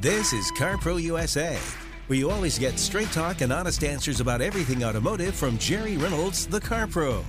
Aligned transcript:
This 0.00 0.32
is 0.32 0.52
CarPro 0.52 1.02
USA, 1.02 1.58
where 2.06 2.16
you 2.16 2.30
always 2.30 2.56
get 2.56 2.78
straight 2.78 3.10
talk 3.10 3.40
and 3.40 3.52
honest 3.52 3.82
answers 3.82 4.20
about 4.20 4.40
everything 4.40 4.84
automotive 4.84 5.34
from 5.34 5.58
Jerry 5.58 5.96
Reynolds, 5.96 6.46
the 6.46 6.60
CarPro. 6.60 7.24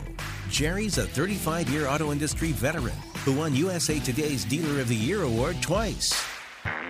Jerry's 0.51 0.99
a 0.99 1.07
35 1.07 1.67
year 1.69 1.87
auto 1.87 2.11
industry 2.11 2.51
veteran 2.51 2.93
who 3.25 3.33
won 3.33 3.55
USA 3.55 3.97
Today's 3.97 4.45
Dealer 4.45 4.81
of 4.81 4.87
the 4.87 4.95
Year 4.95 5.23
award 5.23 5.57
twice. 5.63 6.13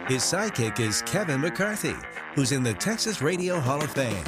His 0.09 0.21
sidekick 0.21 0.81
is 0.81 1.01
Kevin 1.03 1.39
McCarthy, 1.39 1.95
who's 2.35 2.51
in 2.51 2.61
the 2.61 2.73
Texas 2.73 3.21
Radio 3.21 3.57
Hall 3.57 3.81
of 3.81 3.91
Fame 3.91 4.25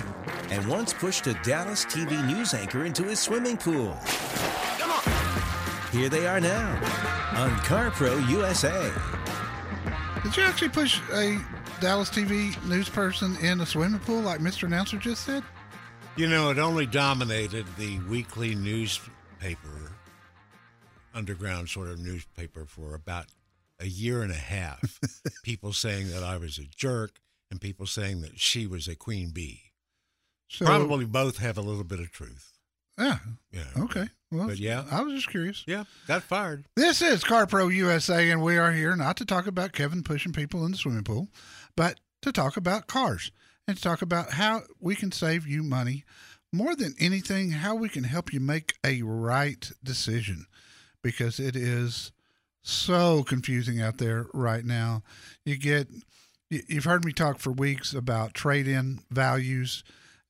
and 0.52 0.66
once 0.68 0.94
pushed 0.94 1.28
a 1.28 1.34
Dallas 1.44 1.84
TV 1.84 2.26
news 2.28 2.54
anchor 2.54 2.86
into 2.86 3.04
his 3.04 3.20
swimming 3.20 3.58
pool. 3.58 4.00
Come 4.80 4.92
on! 4.92 5.92
Here 5.92 6.08
they 6.08 6.28
are 6.28 6.40
now 6.40 6.76
on 7.36 7.50
CarPro 7.58 8.26
USA. 8.30 8.90
Did 10.24 10.38
you 10.38 10.44
actually 10.44 10.70
push 10.70 11.00
a 11.14 11.40
Dallas 11.80 12.10
TV 12.12 12.64
news 12.68 12.88
person 12.88 13.36
in 13.38 13.60
a 13.60 13.66
swimming 13.66 14.00
pool 14.02 14.22
like 14.22 14.40
Mr. 14.40 14.64
Announcer 14.64 14.98
just 14.98 15.26
said? 15.26 15.44
You 16.16 16.28
know, 16.28 16.52
it 16.52 16.60
only 16.60 16.86
dominated 16.86 17.66
the 17.78 17.98
weekly 18.02 18.54
newspaper, 18.54 19.96
underground 21.16 21.70
sort 21.70 21.88
of 21.88 22.00
newspaper, 22.00 22.66
for 22.66 22.94
about 22.94 23.26
a 23.80 23.88
year 23.88 24.22
and 24.22 24.32
a 24.32 24.36
half. 24.36 25.00
people 25.44 25.74
saying 25.74 26.10
that 26.12 26.24
I 26.24 26.38
was 26.38 26.60
a 26.60 26.66
jerk 26.66 27.20
and 27.50 27.60
people 27.60 27.88
saying 27.88 28.22
that 28.22 28.40
she 28.40 28.68
was 28.68 28.88
a 28.88 28.96
queen 28.96 29.32
bee. 29.32 29.72
So, 30.48 30.66
Probably 30.66 31.06
both 31.06 31.40
have 31.40 31.58
a 31.58 31.62
little 31.62 31.84
bit 31.84 32.00
of 32.00 32.12
truth. 32.12 32.60
Yeah. 33.00 33.18
Yeah. 33.52 33.64
Okay. 33.78 34.08
Well, 34.32 34.48
But 34.48 34.58
yeah. 34.60 34.86
I 34.90 35.02
was 35.02 35.14
just 35.16 35.30
curious. 35.30 35.64
Yeah, 35.68 35.84
got 36.08 36.24
fired. 36.24 36.66
This 36.76 37.02
is 37.02 37.24
CarPro 37.24 37.74
USA, 37.74 38.30
and 38.32 38.42
we 38.42 38.58
are 38.58 38.72
here 38.72 38.96
not 38.96 39.18
to 39.18 39.26
talk 39.26 39.46
about 39.46 39.74
Kevin 39.74 40.04
pushing 40.04 40.32
people 40.32 40.64
in 40.66 40.72
the 40.72 40.78
swimming 40.78 41.04
pool, 41.04 41.28
but 41.76 42.00
to 42.22 42.32
talk 42.32 42.56
about 42.56 42.88
cars 42.88 43.32
and 43.68 43.76
to 43.76 43.84
talk 43.84 44.02
about 44.02 44.32
how 44.34 44.62
we 44.80 44.96
can 44.96 45.12
save 45.12 45.46
you 45.46 45.64
money. 45.64 46.06
More 46.54 46.76
than 46.76 46.96
anything, 47.00 47.52
how 47.52 47.76
we 47.76 47.90
can 47.90 48.04
help 48.06 48.32
you 48.32 48.40
make 48.40 48.76
a 48.86 49.02
right 49.02 49.70
decision 49.84 50.46
because 51.02 51.40
it 51.40 51.56
is 51.58 52.12
so 52.62 53.24
confusing 53.24 53.82
out 53.82 53.98
there 53.98 54.28
right 54.34 54.64
now. 54.64 55.02
You 55.46 55.58
get, 55.58 55.90
you- 56.50 56.64
you've 56.68 56.84
heard 56.86 57.04
me 57.04 57.12
talk 57.12 57.40
for 57.40 57.52
weeks 57.52 57.94
about 57.94 58.34
trade 58.34 58.68
in 58.68 59.00
values, 59.10 59.84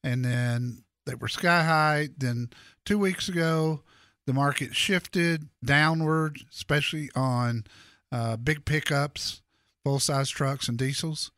and 0.03 0.23
then 0.25 0.83
they 1.11 1.15
were 1.15 1.27
sky 1.27 1.63
high. 1.63 2.09
Then 2.17 2.49
two 2.85 2.97
weeks 2.97 3.27
ago, 3.27 3.81
the 4.25 4.33
market 4.33 4.75
shifted 4.75 5.49
downward, 5.63 6.39
especially 6.49 7.09
on 7.15 7.65
uh, 8.13 8.37
big 8.37 8.63
pickups, 8.63 9.41
full 9.83 9.99
size 9.99 10.29
trucks, 10.29 10.69
and 10.69 10.77
diesels. 10.77 11.31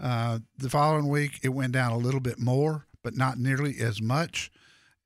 Uh, 0.00 0.38
the 0.56 0.70
following 0.70 1.08
week, 1.08 1.40
it 1.42 1.50
went 1.50 1.72
down 1.72 1.92
a 1.92 1.98
little 1.98 2.20
bit 2.20 2.38
more, 2.38 2.86
but 3.02 3.16
not 3.16 3.38
nearly 3.38 3.78
as 3.80 4.00
much. 4.00 4.50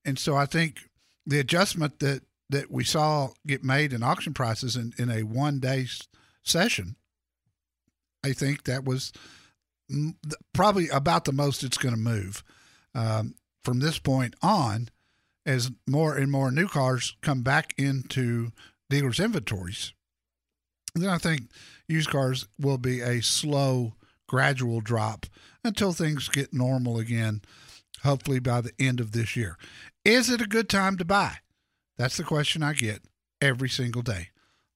And 0.05 0.19
so 0.19 0.37
I 0.37 0.47
think 0.47 0.89
the 1.27 1.41
adjustment 1.41 1.99
that, 1.99 2.23
that 2.49 2.71
we 2.71 2.85
saw 2.85 3.31
get 3.45 3.65
made 3.65 3.93
in 3.93 4.05
auction 4.05 4.35
prices 4.35 4.77
in, 4.77 4.93
in 4.99 5.11
a 5.11 5.25
one 5.25 5.59
day 5.59 5.87
session, 6.45 6.95
I 8.23 8.35
think 8.35 8.65
that 8.65 8.85
was 8.85 9.13
probably 10.53 10.89
about 10.91 11.25
the 11.25 11.33
most 11.33 11.65
it's 11.65 11.79
going 11.79 11.95
to 11.95 12.01
move 12.01 12.45
um, 12.95 13.35
from 13.65 13.81
this 13.81 13.99
point 13.99 14.35
on 14.43 14.89
as 15.45 15.71
more 15.87 16.17
and 16.17 16.31
more 16.31 16.51
new 16.51 16.69
cars 16.69 17.17
come 17.21 17.43
back 17.43 17.75
into 17.77 18.53
dealers' 18.89 19.21
inventories, 19.21 19.93
then 20.95 21.09
I 21.09 21.19
think 21.19 21.51
used 21.89 22.11
cars 22.11 22.47
will 22.59 22.79
be 22.79 23.01
a 23.01 23.23
slow, 23.23 23.95
gradual 24.29 24.81
drop 24.81 25.27
until 25.65 25.93
things 25.93 26.29
get 26.29 26.53
normal 26.53 26.99
again, 26.99 27.43
hopefully 28.03 28.39
by 28.39 28.61
the 28.61 28.73
end 28.79 29.01
of 29.01 29.13
this 29.13 29.37
year. 29.37 29.57
Is 30.05 30.31
it 30.31 30.41
a 30.41 30.47
good 30.47 30.69
time 30.69 30.97
to 30.99 31.05
buy? 31.05 31.39
That's 31.97 32.17
the 32.17 32.25
question 32.25 32.63
I 32.63 32.73
get 32.73 33.03
every 33.41 33.69
single 33.69 34.03
day. 34.03 34.29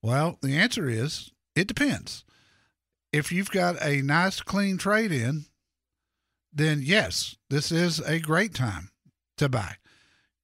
Well, 0.02 0.38
the 0.42 0.56
answer 0.56 0.88
is 0.88 1.32
it 1.54 1.66
depends. 1.66 2.24
If 3.12 3.32
you've 3.32 3.50
got 3.50 3.82
a 3.82 4.02
nice, 4.02 4.40
clean 4.40 4.78
trade 4.78 5.10
in, 5.10 5.46
then 6.56 6.80
yes, 6.82 7.36
this 7.50 7.70
is 7.70 8.00
a 8.00 8.18
great 8.18 8.54
time 8.54 8.90
to 9.38 9.48
buy 9.48 9.76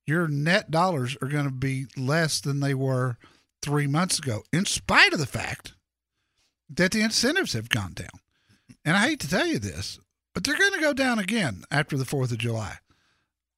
your 0.06 0.28
net 0.28 0.71
dollars 0.71 1.17
are 1.23 1.28
going 1.28 1.45
to 1.45 1.50
be 1.50 1.87
less 1.97 2.41
than 2.41 2.61
they 2.61 2.75
were 2.75 3.17
three 3.61 3.87
months 3.87 4.19
ago, 4.19 4.43
in 4.53 4.65
spite 4.65 5.12
of 5.12 5.19
the 5.19 5.27
fact 5.27 5.75
that 6.69 6.93
the 6.93 7.01
incentives 7.01 7.53
have 7.53 7.69
gone 7.69 7.93
down. 7.93 8.21
And 8.84 8.97
I 8.97 9.09
hate 9.09 9.21
to 9.21 9.28
tell 9.28 9.47
you 9.47 9.59
this, 9.59 10.01
but 10.34 10.43
they're 10.43 10.59
going 10.59 10.72
to 10.72 10.81
go 10.81 10.93
down 10.93 11.19
again 11.19 11.65
after 11.71 11.97
the 11.97 12.05
4th 12.05 12.33
of 12.33 12.39
July. 12.39 12.78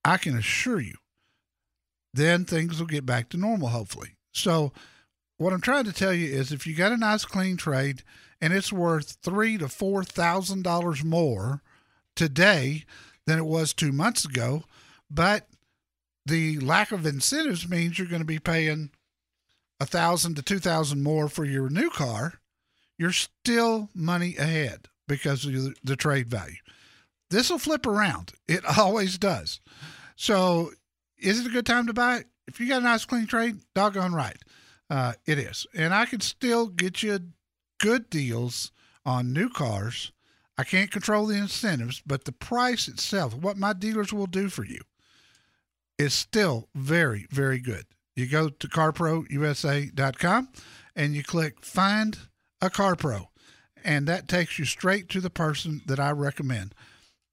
I 0.04 0.18
can 0.18 0.36
assure 0.36 0.80
you. 0.80 0.96
Then 2.12 2.44
things 2.44 2.78
will 2.78 2.86
get 2.86 3.06
back 3.06 3.30
to 3.30 3.36
normal, 3.36 3.68
hopefully. 3.68 4.16
So, 4.32 4.72
what 5.38 5.52
I'm 5.52 5.60
trying 5.60 5.84
to 5.84 5.92
tell 5.92 6.12
you 6.12 6.32
is 6.32 6.52
if 6.52 6.66
you 6.66 6.76
got 6.76 6.92
a 6.92 6.96
nice 6.96 7.24
clean 7.24 7.56
trade 7.56 8.04
and 8.40 8.52
it's 8.52 8.72
worth 8.72 9.16
three 9.22 9.58
to 9.58 9.68
four 9.68 10.04
thousand 10.04 10.62
dollars 10.62 11.02
more 11.02 11.62
today 12.14 12.84
than 13.26 13.38
it 13.38 13.46
was 13.46 13.72
two 13.72 13.92
months 13.92 14.24
ago, 14.24 14.64
but 15.10 15.48
the 16.26 16.58
lack 16.60 16.92
of 16.92 17.06
incentives 17.06 17.68
means 17.68 17.98
you're 17.98 18.08
going 18.08 18.20
to 18.22 18.26
be 18.26 18.38
paying 18.38 18.90
a 19.80 19.86
thousand 19.86 20.36
to 20.36 20.42
two 20.42 20.58
thousand 20.58 21.02
more 21.02 21.28
for 21.28 21.44
your 21.44 21.68
new 21.68 21.90
car. 21.90 22.34
You're 22.98 23.12
still 23.12 23.88
money 23.94 24.36
ahead 24.36 24.88
because 25.08 25.44
of 25.44 25.74
the, 25.82 25.96
trade 25.96 26.28
value. 26.28 26.56
This 27.30 27.50
will 27.50 27.58
flip 27.58 27.86
around. 27.86 28.32
It 28.48 28.64
always 28.78 29.18
does. 29.18 29.60
So, 30.16 30.70
is 31.18 31.40
it 31.40 31.46
a 31.46 31.50
good 31.50 31.66
time 31.66 31.86
to 31.88 31.92
buy? 31.92 32.24
If 32.46 32.60
you 32.60 32.68
got 32.68 32.82
a 32.82 32.84
nice 32.84 33.04
clean 33.04 33.26
trade, 33.26 33.58
doggone 33.74 34.14
right, 34.14 34.36
uh, 34.90 35.14
it 35.26 35.38
is. 35.38 35.66
And 35.74 35.92
I 35.92 36.06
can 36.06 36.20
still 36.20 36.66
get 36.68 37.02
you 37.02 37.18
good 37.80 38.08
deals 38.10 38.70
on 39.04 39.32
new 39.32 39.48
cars. 39.48 40.12
I 40.56 40.64
can't 40.64 40.90
control 40.90 41.26
the 41.26 41.36
incentives, 41.36 42.02
but 42.06 42.24
the 42.24 42.32
price 42.32 42.86
itself, 42.86 43.34
what 43.34 43.56
my 43.56 43.72
dealers 43.72 44.12
will 44.12 44.26
do 44.26 44.48
for 44.48 44.64
you, 44.64 44.80
is 45.98 46.14
still 46.14 46.68
very, 46.74 47.26
very 47.30 47.58
good. 47.58 47.86
You 48.14 48.26
go 48.26 48.48
to 48.48 48.68
carprousa.com 48.68 50.48
and 50.94 51.14
you 51.14 51.24
click 51.24 51.64
Find 51.64 52.18
a 52.60 52.70
Car 52.70 52.94
Pro, 52.94 53.30
and 53.84 54.06
that 54.06 54.28
takes 54.28 54.58
you 54.58 54.64
straight 54.64 55.08
to 55.10 55.20
the 55.20 55.30
person 55.30 55.82
that 55.86 55.98
I 55.98 56.12
recommend. 56.12 56.74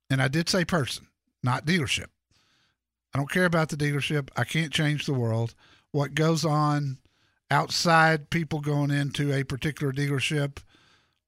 And 0.10 0.22
I 0.22 0.28
did 0.28 0.50
say 0.50 0.66
person, 0.66 1.08
not 1.44 1.66
dealership. 1.66 2.08
I 3.14 3.18
don't 3.18 3.30
care 3.30 3.46
about 3.46 3.70
the 3.70 3.78
dealership. 3.78 4.30
I 4.36 4.44
can't 4.44 4.74
change 4.74 5.06
the 5.06 5.14
world. 5.14 5.54
What 5.92 6.16
goes 6.16 6.44
on 6.46 6.98
outside 7.52 8.30
people 8.30 8.62
going 8.62 8.90
into 8.90 9.34
a 9.34 9.44
particular 9.44 9.92
dealership 9.92 10.58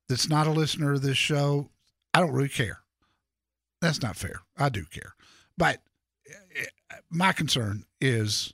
that's 0.08 0.30
not 0.30 0.48
a 0.48 0.52
listener 0.52 0.94
of 0.94 1.02
this 1.02 1.18
show, 1.18 1.70
I 2.14 2.20
don't 2.20 2.32
really 2.32 2.50
care. 2.50 2.80
That's 3.82 4.02
not 4.02 4.16
fair. 4.16 4.42
I 4.58 4.70
do 4.70 4.86
care. 4.86 5.16
But 5.58 5.82
eh, 6.30 6.64
eh, 6.92 6.96
my 7.10 7.34
concern 7.34 7.86
is 8.00 8.54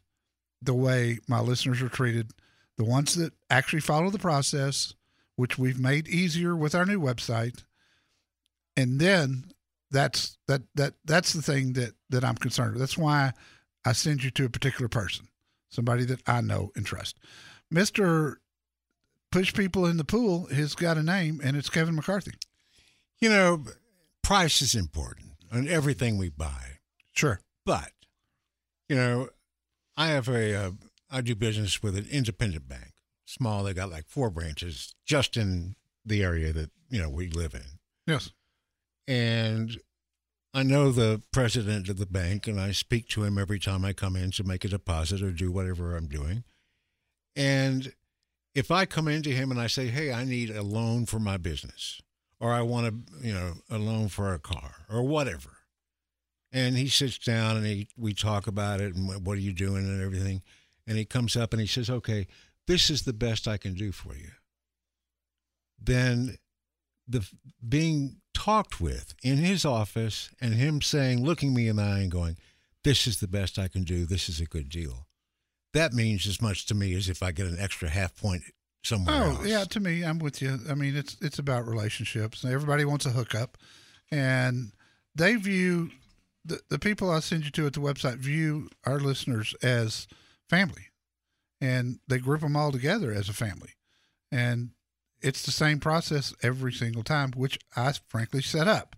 the 0.62 0.74
way 0.74 1.20
my 1.28 1.40
listeners 1.40 1.82
are 1.82 1.90
treated, 1.90 2.32
the 2.78 2.84
ones 2.84 3.16
that 3.16 3.34
actually 3.50 3.82
follow 3.82 4.10
the 4.10 4.20
process, 4.20 4.94
which 5.36 5.58
we've 5.58 5.80
made 5.80 6.08
easier 6.08 6.56
with 6.56 6.76
our 6.76 6.86
new 6.86 7.00
website. 7.00 7.64
And 8.76 9.00
then 9.00 9.46
that's 9.92 10.38
that 10.48 10.62
that 10.76 10.94
that's 11.06 11.34
the 11.34 11.42
thing 11.42 11.74
that 11.74 11.94
that 12.10 12.24
I'm 12.24 12.36
concerned 12.36 12.74
with. 12.74 12.80
That's 12.80 12.98
why 12.98 13.34
I 13.86 13.94
send 13.94 14.24
you 14.24 14.32
to 14.32 14.46
a 14.46 14.50
particular 14.50 14.88
person, 14.88 15.28
somebody 15.70 16.06
that 16.06 16.22
I 16.28 16.42
know 16.42 16.72
and 16.76 16.86
trust. 16.86 17.18
Mr. 17.74 18.36
Push 19.32 19.54
people 19.54 19.86
in 19.86 19.98
the 19.98 20.04
pool 20.04 20.48
has 20.48 20.74
got 20.74 20.98
a 20.98 21.04
name 21.04 21.40
and 21.44 21.56
it's 21.56 21.70
Kevin 21.70 21.96
McCarthy. 21.96 22.34
You 23.22 23.30
know, 23.30 23.64
price 24.24 24.62
is 24.62 24.76
important 24.76 25.32
on 25.52 25.68
everything 25.68 26.18
we 26.18 26.30
buy. 26.30 26.80
Sure. 27.12 27.42
But, 27.66 27.92
you 28.88 28.96
know, 28.96 29.30
I 29.98 30.08
have 30.08 30.30
a, 30.30 30.56
uh, 30.56 30.72
I 31.10 31.22
do 31.22 31.36
business 31.36 31.84
with 31.84 31.98
an 31.98 32.08
independent 32.10 32.68
bank. 32.68 32.94
Small, 33.26 33.64
they 33.64 33.74
got 33.74 33.92
like 33.92 34.08
four 34.08 34.30
branches 34.30 34.96
just 35.06 35.38
in 35.38 35.76
the 36.06 36.24
area 36.24 36.54
that, 36.54 36.72
you 36.90 37.02
know, 37.02 37.10
we 37.10 37.30
live 37.30 37.54
in. 37.54 37.80
Yes. 38.08 38.32
And 39.08 39.80
I 40.54 40.64
know 40.64 40.92
the 40.92 41.22
president 41.32 41.90
of 41.90 41.98
the 41.98 42.06
bank, 42.06 42.48
and 42.48 42.60
I 42.60 42.72
speak 42.72 43.08
to 43.10 43.24
him 43.24 43.38
every 43.38 43.60
time 43.60 43.86
I 43.86 43.94
come 43.94 44.16
in 44.16 44.32
to 44.32 44.44
make 44.44 44.66
a 44.66 44.70
deposit 44.70 45.22
or 45.22 45.32
do 45.32 45.52
whatever 45.52 45.96
I'm 45.96 46.08
doing. 46.08 46.44
And 47.36 47.94
if 48.56 48.72
I 48.72 48.86
come 48.86 49.08
into 49.08 49.30
him 49.30 49.52
and 49.52 49.60
I 49.60 49.68
say, 49.68 49.88
"Hey, 49.88 50.12
I 50.12 50.26
need 50.26 50.50
a 50.50 50.64
loan 50.64 51.06
for 51.06 51.20
my 51.20 51.38
business," 51.38 52.02
or 52.40 52.54
I 52.54 52.62
want 52.62 52.88
a, 52.88 53.26
you 53.26 53.34
know, 53.34 53.54
a 53.70 53.78
loan 53.78 54.08
for 54.10 54.34
a 54.34 54.40
car 54.40 54.86
or 54.90 55.04
whatever, 55.04 55.58
and 56.52 56.76
he 56.78 56.88
sits 56.88 57.18
down 57.18 57.58
and 57.58 57.66
he 57.66 57.88
we 57.98 58.14
talk 58.14 58.48
about 58.48 58.82
it 58.82 58.96
and 58.96 59.26
what 59.26 59.38
are 59.38 59.42
you 59.42 59.54
doing 59.54 59.86
and 59.86 60.02
everything, 60.02 60.42
and 60.88 60.98
he 60.98 61.06
comes 61.06 61.36
up 61.36 61.54
and 61.54 61.62
he 61.62 61.68
says, 61.68 61.90
"Okay, 61.90 62.28
this 62.68 62.90
is 62.90 63.04
the 63.04 63.14
best 63.14 63.48
I 63.48 63.58
can 63.58 63.74
do 63.74 63.92
for 63.92 64.16
you." 64.16 64.32
Then 65.82 66.38
the 67.08 67.28
being 67.68 68.18
talked 68.34 68.80
with 68.80 69.16
in 69.22 69.38
his 69.38 69.66
office 69.66 70.30
and 70.40 70.54
him 70.54 70.82
saying, 70.82 71.24
looking 71.24 71.54
me 71.54 71.68
in 71.68 71.76
the 71.76 71.84
eye 71.84 72.00
and 72.00 72.12
going, 72.12 72.38
This 72.84 73.06
is 73.06 73.20
the 73.20 73.28
best 73.28 73.60
I 73.60 73.68
can 73.68 73.84
do. 73.84 74.06
This 74.06 74.30
is 74.30 74.40
a 74.40 74.46
good 74.46 74.70
deal. 74.70 75.08
That 75.74 75.94
means 75.94 76.26
as 76.26 76.42
much 76.42 76.66
to 76.68 76.74
me 76.74 76.94
as 76.96 77.10
if 77.10 77.22
I 77.22 77.32
get 77.32 77.48
an 77.48 77.60
extra 77.60 77.90
half 77.90 78.16
point 78.16 78.44
somewhere 78.84 79.16
Oh 79.16 79.30
else. 79.32 79.46
yeah, 79.48 79.64
to 79.66 79.80
me, 79.80 80.04
I'm 80.04 80.20
with 80.20 80.42
you. 80.42 80.60
I 80.70 80.74
mean, 80.76 80.96
it's 80.96 81.18
it's 81.22 81.40
about 81.40 81.68
relationships. 81.68 82.44
Everybody 82.46 82.86
wants 82.86 83.06
a 83.06 83.12
hookup, 83.12 83.58
and 84.12 84.72
they 85.16 85.36
view 85.36 85.92
the 86.46 86.60
the 86.70 86.80
people 86.80 87.10
I 87.10 87.20
send 87.20 87.46
you 87.46 87.52
to 87.52 87.66
at 87.68 87.74
the 87.74 87.80
website 87.82 88.18
view 88.18 88.70
our 88.86 89.00
listeners 89.00 89.54
as 89.62 90.08
family, 90.50 90.88
and 91.62 92.00
they 92.08 92.20
group 92.20 92.42
them 92.42 92.56
all 92.56 92.72
together 92.72 93.12
as 93.12 93.30
a 93.30 93.34
family, 93.34 93.72
and 94.32 94.72
it's 95.22 95.44
the 95.44 95.52
same 95.52 95.80
process 95.80 96.34
every 96.42 96.72
single 96.72 97.04
time, 97.04 97.32
which 97.36 97.60
I 97.76 97.94
frankly 98.08 98.42
set 98.42 98.68
up. 98.68 98.96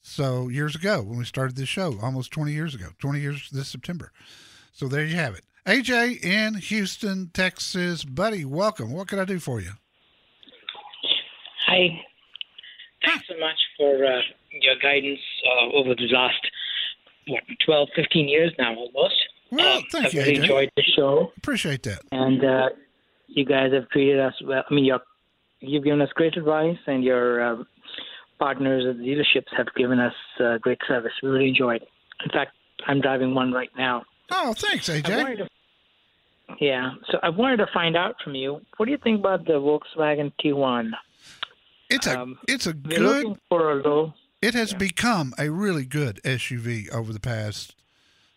So 0.00 0.48
years 0.48 0.74
ago 0.74 1.02
when 1.02 1.18
we 1.18 1.24
started 1.26 1.56
this 1.56 1.68
show, 1.68 1.98
almost 2.00 2.30
20 2.30 2.52
years 2.52 2.74
ago, 2.74 2.86
20 2.98 3.20
years 3.20 3.50
this 3.52 3.68
September. 3.68 4.10
So 4.78 4.86
there 4.86 5.04
you 5.04 5.16
have 5.16 5.34
it. 5.34 5.42
AJ 5.66 6.22
in 6.24 6.54
Houston, 6.54 7.30
Texas. 7.34 8.04
Buddy, 8.04 8.44
welcome. 8.44 8.92
What 8.92 9.08
can 9.08 9.18
I 9.18 9.24
do 9.24 9.40
for 9.40 9.60
you? 9.60 9.72
Hi. 11.66 12.00
Thanks 13.04 13.24
so 13.28 13.36
much 13.40 13.56
for 13.76 14.04
uh, 14.04 14.20
your 14.62 14.76
guidance 14.80 15.18
uh, 15.44 15.76
over 15.76 15.96
the 15.96 16.06
last 16.12 16.36
what 17.26 17.42
12, 17.66 17.88
15 17.96 18.28
years 18.28 18.52
now 18.56 18.76
almost. 18.76 19.16
Well, 19.50 19.78
Um, 19.78 19.84
thank 19.90 20.06
I've 20.06 20.14
you, 20.14 20.20
really 20.20 20.34
AJ. 20.36 20.42
enjoyed 20.42 20.70
the 20.76 20.82
show, 20.94 21.32
Appreciate 21.38 21.82
that. 21.82 22.02
and 22.12 22.44
uh, 22.44 22.68
you 23.26 23.44
guys 23.44 23.72
have 23.72 23.88
treated 23.90 24.20
us 24.20 24.34
well. 24.44 24.62
I 24.70 24.72
mean, 24.72 24.84
your, 24.84 25.00
you've 25.58 25.82
given 25.82 26.00
us 26.02 26.10
great 26.14 26.36
advice, 26.36 26.78
and 26.86 27.02
your 27.02 27.42
uh, 27.42 27.64
partners 28.38 28.84
at 28.88 28.98
the 28.98 29.02
dealerships 29.02 29.48
have 29.56 29.66
given 29.76 29.98
us 29.98 30.14
uh, 30.38 30.58
great 30.58 30.78
service. 30.86 31.12
We 31.20 31.30
really 31.30 31.48
enjoyed. 31.48 31.82
it. 31.82 31.88
In 32.24 32.30
fact, 32.30 32.52
I'm 32.86 33.00
driving 33.00 33.34
one 33.34 33.52
right 33.52 33.70
now. 33.76 34.04
Oh, 34.30 34.54
thanks, 34.54 34.88
AJ. 34.88 35.38
to, 35.38 35.48
yeah, 36.60 36.92
so 37.10 37.18
I 37.22 37.28
wanted 37.28 37.58
to 37.58 37.66
find 37.72 37.96
out 37.96 38.16
from 38.22 38.34
you. 38.34 38.60
What 38.76 38.86
do 38.86 38.92
you 38.92 38.98
think 38.98 39.20
about 39.20 39.44
the 39.46 39.54
Volkswagen 39.54 40.32
Tiguan? 40.42 40.90
It's 41.90 42.06
a 42.06 42.20
um, 42.20 42.38
it's 42.46 42.66
a 42.66 42.72
good. 42.72 43.36
a 43.50 43.54
low. 43.54 44.14
It 44.40 44.54
has 44.54 44.72
become 44.72 45.34
a 45.38 45.50
really 45.50 45.84
good 45.84 46.20
SUV 46.24 46.92
over 46.92 47.12
the 47.12 47.20
past. 47.20 47.74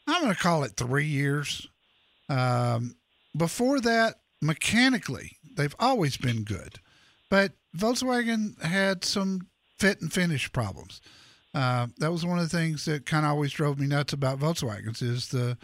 I'm 0.08 0.24
going 0.24 0.34
to 0.34 0.40
call 0.40 0.64
it 0.64 0.76
three 0.76 1.06
years. 1.06 1.68
Um, 2.28 2.96
before 3.38 3.80
that, 3.82 4.16
mechanically, 4.42 5.38
they've 5.56 5.76
always 5.80 6.18
been 6.18 6.44
good, 6.44 6.80
but 7.30 7.54
Volkswagen 7.78 8.60
had 8.62 9.06
some 9.06 9.48
fit 9.78 10.02
and 10.02 10.12
finish 10.12 10.52
problems. 10.52 11.02
Uh, 11.54 11.88
that 11.98 12.12
was 12.12 12.26
one 12.26 12.40
of 12.40 12.50
the 12.50 12.58
things 12.58 12.86
that 12.86 13.06
kind 13.06 13.26
of 13.26 13.32
always 13.32 13.52
drove 13.52 13.80
me 13.80 13.88
nuts 13.88 14.14
about 14.14 14.40
Volkswagens 14.40 15.02
is 15.02 15.30
the, 15.30 15.58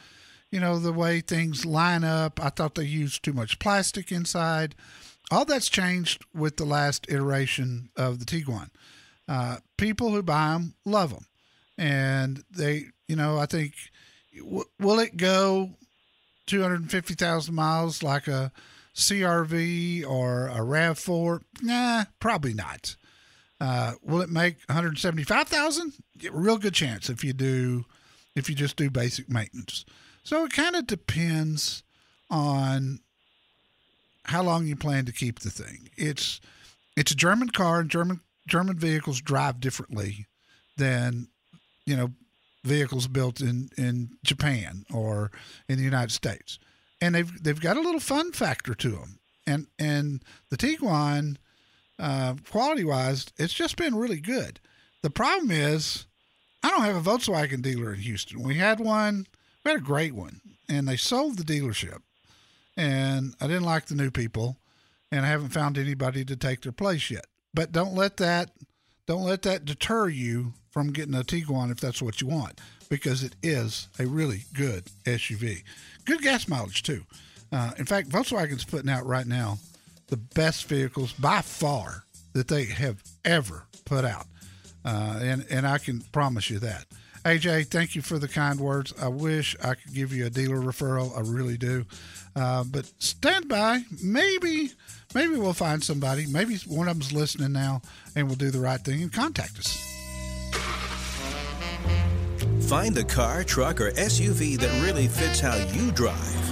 you 0.52 0.60
know, 0.60 0.80
the 0.80 0.92
way 0.92 1.22
things 1.22 1.66
line 1.66 2.04
up. 2.04 2.44
I 2.44 2.50
thought 2.50 2.76
they 2.76 2.84
used 2.84 3.24
too 3.24 3.34
much 3.34 3.60
plastic 3.60 4.12
inside. 4.12 4.76
All 5.32 5.46
that's 5.46 5.70
changed 5.70 6.26
with 6.34 6.58
the 6.58 6.66
last 6.66 7.06
iteration 7.10 7.90
of 7.96 8.20
the 8.20 8.26
Tiguan. 8.26 8.70
Uh, 9.28 9.58
people 9.78 10.12
who 10.12 10.24
buy 10.24 10.54
them 10.54 10.74
love 10.86 11.10
them, 11.12 11.26
and 11.78 12.44
they, 12.50 12.86
you 13.08 13.16
know, 13.16 13.38
I 13.38 13.46
think, 13.46 13.74
w- 14.38 14.64
will 14.80 15.00
it 15.00 15.18
go 15.18 15.72
250,000 16.48 17.54
miles 17.54 18.02
like 18.04 18.28
a 18.28 18.54
CRV 18.96 20.06
or 20.08 20.48
a 20.48 20.60
RAV4? 20.60 21.42
Nah, 21.62 22.06
probably 22.20 22.54
not. 22.54 22.96
Uh, 23.60 23.94
will 24.04 24.22
it 24.22 24.30
make 24.30 24.58
175,000? 24.68 25.94
Real 26.32 26.58
good 26.58 26.74
chance 26.74 27.10
if 27.10 27.24
you 27.24 27.34
do, 27.34 27.86
if 28.36 28.50
you 28.50 28.56
just 28.56 28.76
do 28.76 28.90
basic 28.90 29.30
maintenance. 29.30 29.86
So 30.24 30.46
it 30.46 30.54
kind 30.54 30.76
of 30.76 30.86
depends 30.86 31.84
on 32.30 33.00
how 34.26 34.44
long 34.44 34.68
you 34.68 34.76
plan 34.76 35.06
to 35.06 35.12
keep 35.12 35.40
the 35.40 35.50
thing. 35.50 35.90
It's 35.96 36.42
it's 36.96 37.12
a 37.12 37.16
German 37.16 37.50
car, 37.50 37.80
and 37.80 37.90
German 37.90 38.20
German 38.48 38.78
vehicles 38.78 39.22
drive 39.22 39.60
differently 39.60 40.28
than 40.78 41.28
you 41.86 41.96
know 41.96 42.12
vehicles 42.64 43.08
built 43.08 43.40
in 43.40 43.70
in 43.78 44.18
Japan 44.24 44.86
or 44.94 45.32
in 45.70 45.78
the 45.78 45.84
United 45.84 46.12
States, 46.12 46.60
and 47.02 47.16
they've 47.16 47.44
they've 47.44 47.62
got 47.62 47.78
a 47.78 47.82
little 47.82 48.00
fun 48.00 48.32
factor 48.32 48.76
to 48.76 48.90
them. 48.90 49.20
And 49.46 49.68
and 49.80 50.24
the 50.50 50.58
Tiguan, 50.58 51.38
uh, 52.00 52.36
quality 52.50 52.84
wise, 52.84 53.28
it's 53.38 53.54
just 53.54 53.76
been 53.76 53.96
really 53.96 54.20
good. 54.20 54.60
The 55.02 55.10
problem 55.10 55.52
is, 55.52 56.06
I 56.64 56.70
don't 56.70 56.82
have 56.82 56.96
a 56.96 57.10
Volkswagen 57.10 57.62
dealer 57.62 57.94
in 57.94 58.00
Houston. 58.02 58.44
We 58.44 58.56
had 58.56 58.80
one, 58.80 59.28
we 59.64 59.72
had 59.72 59.80
a 59.80 59.84
great 59.84 60.14
one, 60.14 60.42
and 60.68 60.88
they 60.88 60.98
sold 60.98 61.38
the 61.38 61.44
dealership 61.44 62.02
and 62.78 63.34
I 63.42 63.48
didn't 63.48 63.64
like 63.64 63.88
the 63.88 63.96
new 63.96 64.12
people, 64.12 64.58
and 65.12 65.26
I 65.26 65.30
haven't 65.30 65.50
found 65.50 65.78
anybody 65.78 66.24
to 66.26 66.36
take 66.36 66.62
their 66.62 66.72
place 66.72 67.10
yet. 67.10 67.26
But 67.54 67.72
don't 67.72 67.96
let 67.96 68.18
that 68.18 68.52
don't 69.08 69.24
let 69.24 69.42
that 69.44 69.66
deter 69.66 70.10
you 70.10 70.54
from 70.70 70.92
getting 70.92 71.16
a 71.16 71.22
Tiguan 71.22 71.72
if 71.72 71.80
that's 71.80 72.02
what 72.02 72.22
you 72.22 72.28
want, 72.28 72.60
because 72.90 73.24
it 73.24 73.36
is 73.42 73.88
a 74.00 74.06
really 74.06 74.44
good 74.54 74.86
SUV. 75.06 75.64
Good 76.06 76.22
gas 76.22 76.48
mileage 76.48 76.84
too. 76.84 77.04
Uh, 77.52 77.72
in 77.78 77.86
fact, 77.86 78.10
Volkswagen's 78.10 78.66
putting 78.66 78.90
out 78.90 79.06
right 79.06 79.26
now 79.26 79.58
the 80.08 80.18
best 80.18 80.66
vehicles 80.66 81.14
by 81.14 81.42
far 81.42 82.04
that 82.34 82.48
they 82.48 82.66
have 82.66 83.04
ever 83.26 83.66
put 83.86 84.06
out, 84.06 84.26
uh, 84.86 85.20
and 85.22 85.46
and 85.50 85.68
I 85.68 85.78
can 85.78 86.02
promise 86.12 86.50
you 86.50 86.60
that. 86.60 86.86
AJ, 87.28 87.68
thank 87.68 87.94
you 87.94 88.02
for 88.02 88.18
the 88.18 88.28
kind 88.30 88.58
words. 88.58 88.94
I 89.02 89.10
wish 89.10 89.54
I 89.62 89.76
could 89.76 89.94
give 89.94 90.14
you 90.14 90.26
a 90.26 90.30
dealer 90.30 90.62
referral. 90.62 91.16
I 91.18 91.30
really 91.30 91.58
do. 91.58 91.86
Uh, 92.38 92.64
but 92.64 92.90
stand 93.00 93.50
by. 93.50 93.82
Maybe, 94.02 94.72
maybe 95.14 95.36
we'll 95.36 95.52
find 95.52 95.84
somebody. 95.84 96.26
Maybe 96.26 96.56
one 96.68 96.88
of 96.88 96.98
them's 96.98 97.12
listening 97.12 97.52
now 97.52 97.82
and 98.16 98.30
will 98.30 98.38
do 98.38 98.50
the 98.50 98.62
right 98.62 98.80
thing 98.80 99.02
and 99.02 99.12
contact 99.12 99.60
us. 99.60 99.84
Find 102.70 102.96
the 102.96 103.04
car, 103.04 103.44
truck, 103.44 103.82
or 103.82 103.92
SUV 103.92 104.58
that 104.60 104.82
really 104.86 105.08
fits 105.08 105.42
how 105.42 105.56
you 105.74 105.92
drive. 105.92 106.47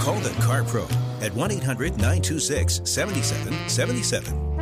Call 0.00 0.18
the 0.20 0.34
Car 0.42 0.64
Pro 0.64 0.84
at 1.20 1.34
1 1.34 1.50
800 1.50 1.92
926 1.92 2.80
7777. 2.84 4.54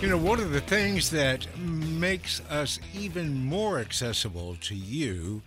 You 0.00 0.08
know, 0.08 0.16
one 0.16 0.40
of 0.40 0.50
the 0.50 0.62
things 0.62 1.10
that 1.10 1.46
makes 1.58 2.40
us 2.48 2.80
even 2.94 3.44
more 3.44 3.78
accessible 3.78 4.56
to 4.62 4.74
you 4.74 5.42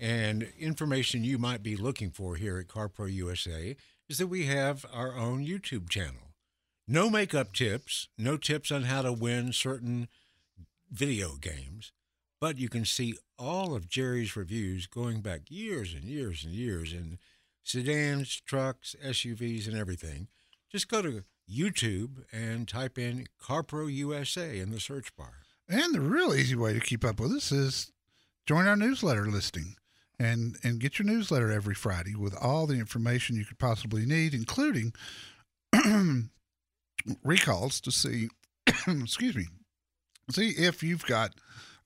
and 0.00 0.50
information 0.58 1.24
you 1.24 1.36
might 1.36 1.62
be 1.62 1.76
looking 1.76 2.10
for 2.10 2.34
here 2.36 2.58
at 2.58 2.68
CarPro 2.68 3.12
USA 3.12 3.76
is 4.08 4.16
that 4.16 4.28
we 4.28 4.46
have 4.46 4.86
our 4.94 5.14
own 5.14 5.44
YouTube 5.44 5.90
channel. 5.90 6.27
No 6.90 7.10
makeup 7.10 7.52
tips, 7.52 8.08
no 8.16 8.38
tips 8.38 8.72
on 8.72 8.84
how 8.84 9.02
to 9.02 9.12
win 9.12 9.52
certain 9.52 10.08
video 10.90 11.34
games, 11.34 11.92
but 12.40 12.56
you 12.56 12.70
can 12.70 12.86
see 12.86 13.14
all 13.38 13.74
of 13.74 13.90
Jerry's 13.90 14.34
reviews 14.34 14.86
going 14.86 15.20
back 15.20 15.42
years 15.50 15.92
and 15.92 16.04
years 16.04 16.44
and 16.44 16.54
years 16.54 16.94
in 16.94 17.18
sedans, 17.62 18.40
trucks, 18.40 18.96
SUVs, 19.04 19.68
and 19.68 19.76
everything. 19.76 20.28
Just 20.72 20.88
go 20.88 21.02
to 21.02 21.24
YouTube 21.46 22.24
and 22.32 22.66
type 22.66 22.96
in 22.96 23.26
CarPro 23.38 23.92
USA 23.92 24.58
in 24.58 24.70
the 24.70 24.80
search 24.80 25.14
bar. 25.14 25.42
And 25.68 25.94
the 25.94 26.00
real 26.00 26.34
easy 26.34 26.56
way 26.56 26.72
to 26.72 26.80
keep 26.80 27.04
up 27.04 27.20
with 27.20 27.32
us 27.32 27.52
is 27.52 27.92
join 28.46 28.66
our 28.66 28.76
newsletter 28.76 29.26
listing 29.26 29.76
and 30.18 30.56
and 30.64 30.80
get 30.80 30.98
your 30.98 31.06
newsletter 31.06 31.52
every 31.52 31.74
Friday 31.74 32.14
with 32.14 32.34
all 32.34 32.66
the 32.66 32.78
information 32.78 33.36
you 33.36 33.44
could 33.44 33.58
possibly 33.58 34.06
need, 34.06 34.32
including 34.32 34.94
recalls 37.24 37.80
to 37.80 37.90
see 37.90 38.28
excuse 38.86 39.36
me 39.36 39.46
see 40.30 40.50
if 40.50 40.82
you've 40.82 41.06
got 41.06 41.32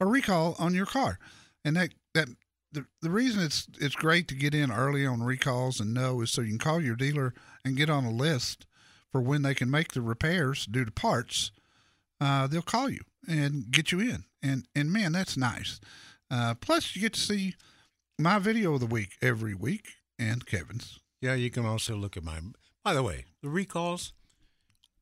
a 0.01 0.07
recall 0.07 0.57
on 0.59 0.75
your 0.75 0.87
car. 0.87 1.19
And 1.65 1.77
that 1.77 1.91
that 2.15 2.29
the, 2.73 2.87
the 3.01 3.11
reason 3.11 3.43
it's 3.43 3.69
it's 3.81 3.95
great 3.95 4.29
to 4.29 4.35
get 4.35 4.55
in 4.55 4.73
early 4.73 5.07
on 5.07 5.23
recalls 5.23 5.81
and 5.81 5.95
know 5.95 6.21
is 6.23 6.31
so 6.31 6.41
you 6.41 6.51
can 6.51 6.59
call 6.59 6.81
your 6.81 6.97
dealer 6.97 7.35
and 7.65 7.77
get 7.77 7.91
on 7.91 8.05
a 8.05 8.11
list 8.11 8.67
for 9.11 9.21
when 9.21 9.43
they 9.43 9.55
can 9.55 9.71
make 9.71 9.93
the 9.93 10.03
repairs 10.03 10.67
due 10.67 10.85
to 10.85 10.91
parts 10.91 11.53
uh, 12.23 12.47
they'll 12.47 12.63
call 12.63 12.89
you 12.89 13.01
and 13.29 13.71
get 13.71 13.91
you 13.91 14.01
in. 14.01 14.25
And 14.43 14.67
and 14.75 14.93
man, 14.93 15.13
that's 15.13 15.37
nice. 15.37 15.81
Uh, 16.31 16.55
plus, 16.55 16.95
you 16.95 17.03
get 17.03 17.15
to 17.15 17.21
see 17.21 17.55
my 18.19 18.39
video 18.39 18.75
of 18.75 18.81
the 18.81 18.87
week 18.87 19.17
every 19.21 19.55
week 19.55 19.89
and 20.19 20.47
Kevin's. 20.47 21.01
Yeah, 21.21 21.35
you 21.35 21.51
can 21.51 21.67
also 21.67 21.97
look 21.97 22.17
at 22.17 22.25
my. 22.25 22.39
By 22.85 22.95
the 22.95 23.03
way, 23.03 23.27
the 23.43 23.49
recalls, 23.49 24.13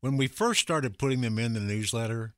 when 0.00 0.16
we 0.16 0.26
first 0.26 0.60
started 0.60 0.98
putting 0.98 1.20
them 1.20 1.38
in 1.38 1.52
the 1.54 1.60
newsletter, 1.60 2.34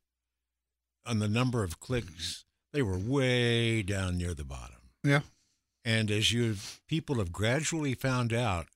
on 1.05 1.19
the 1.19 1.27
number 1.27 1.63
of 1.63 1.79
clicks, 1.79 2.45
they 2.71 2.81
were 2.81 2.97
way 2.97 3.81
down 3.81 4.17
near 4.17 4.33
the 4.33 4.43
bottom. 4.45 4.77
Yeah, 5.03 5.21
And 5.83 6.09
as 6.09 6.31
you 6.31 6.55
people 6.87 7.15
have 7.15 7.33
gradually 7.33 7.93
found 7.93 8.31
out 8.33 8.67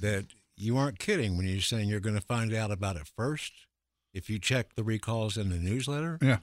that 0.00 0.24
you 0.56 0.76
aren't 0.78 0.98
kidding 0.98 1.36
when 1.36 1.46
you're 1.46 1.60
saying 1.60 1.88
you're 1.90 2.00
going 2.00 2.14
to 2.18 2.22
find 2.24 2.54
out 2.54 2.70
about 2.70 2.96
it 2.96 3.10
first, 3.14 3.52
if 4.14 4.30
you 4.30 4.38
check 4.38 4.74
the 4.74 4.82
recalls 4.82 5.36
in 5.36 5.50
the 5.50 5.58
newsletter, 5.58 6.18
Yeah. 6.22 6.38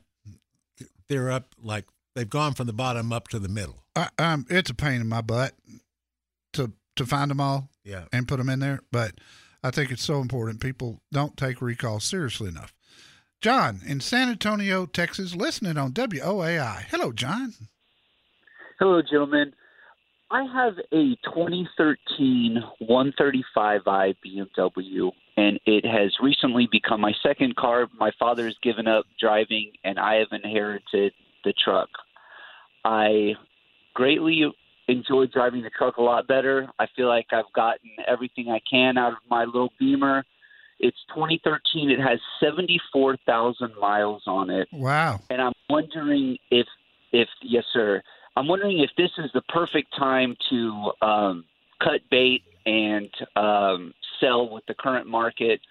they're 1.09 1.31
up 1.31 1.55
like 1.61 1.85
they've 2.15 2.29
gone 2.29 2.53
from 2.53 2.67
the 2.67 2.73
bottom 2.73 3.11
up 3.11 3.27
to 3.29 3.39
the 3.39 3.49
middle. 3.49 3.83
I, 3.95 4.09
um, 4.19 4.45
it's 4.51 4.69
a 4.69 4.75
pain 4.75 5.01
in 5.01 5.09
my 5.09 5.21
butt 5.21 5.53
to 6.53 6.71
to 6.95 7.07
find 7.07 7.31
them 7.31 7.41
all 7.41 7.69
Yeah. 7.83 8.05
and 8.13 8.27
put 8.27 8.37
them 8.37 8.49
in 8.49 8.59
there, 8.59 8.81
but 8.91 9.15
I 9.63 9.71
think 9.71 9.91
it's 9.91 10.03
so 10.03 10.19
important. 10.19 10.59
People 10.59 11.01
don't 11.11 11.37
take 11.37 11.61
recalls 11.61 12.03
seriously 12.03 12.49
enough. 12.49 12.73
John 13.41 13.79
in 13.85 13.99
San 14.01 14.29
Antonio, 14.29 14.85
Texas, 14.85 15.35
listening 15.35 15.77
on 15.77 15.93
WOAI. 15.93 16.83
Hello, 16.89 17.11
John. 17.11 17.53
Hello, 18.79 19.01
gentlemen. 19.01 19.53
I 20.31 20.43
have 20.51 20.73
a 20.91 21.15
2013 21.25 22.57
135i 22.81 24.15
BMW, 24.25 25.11
and 25.37 25.59
it 25.65 25.85
has 25.85 26.11
recently 26.21 26.67
become 26.71 27.01
my 27.01 27.13
second 27.21 27.55
car. 27.55 27.87
My 27.99 28.11
father 28.17 28.45
has 28.45 28.55
given 28.63 28.87
up 28.87 29.05
driving, 29.19 29.73
and 29.83 29.99
I 29.99 30.15
have 30.15 30.29
inherited 30.31 31.13
the 31.43 31.53
truck. 31.53 31.89
I 32.83 33.35
greatly 33.93 34.51
enjoy 34.87 35.27
driving 35.27 35.61
the 35.63 35.69
truck 35.69 35.97
a 35.97 36.01
lot 36.01 36.27
better. 36.27 36.67
I 36.79 36.87
feel 36.95 37.07
like 37.07 37.27
I've 37.31 37.51
gotten 37.55 37.89
everything 38.07 38.49
I 38.49 38.59
can 38.69 38.97
out 38.97 39.13
of 39.13 39.19
my 39.29 39.45
little 39.45 39.71
Beamer. 39.79 40.25
It's 40.79 40.97
2013. 41.15 41.89
It 41.89 41.99
has 41.99 42.19
74,000 42.41 43.71
miles 43.79 44.23
on 44.27 44.49
it 44.49 44.67
Wow. 44.71 45.21
and 45.29 45.41
I'm 45.41 45.53
wondering 45.69 46.37
if, 46.51 46.67
if 47.11 47.29
yes, 47.41 47.63
sir. 47.73 48.01
I'm 48.35 48.47
wondering 48.47 48.79
if 48.79 48.89
this 48.97 49.11
is 49.17 49.31
the 49.33 49.41
perfect 49.43 49.95
time 49.97 50.35
to 50.49 50.91
um, 51.01 51.45
cut 51.81 52.01
bait 52.09 52.43
and 52.65 53.09
um, 53.35 53.93
sell 54.19 54.49
with 54.49 54.65
the 54.67 54.73
current 54.73 55.07
market. 55.07 55.61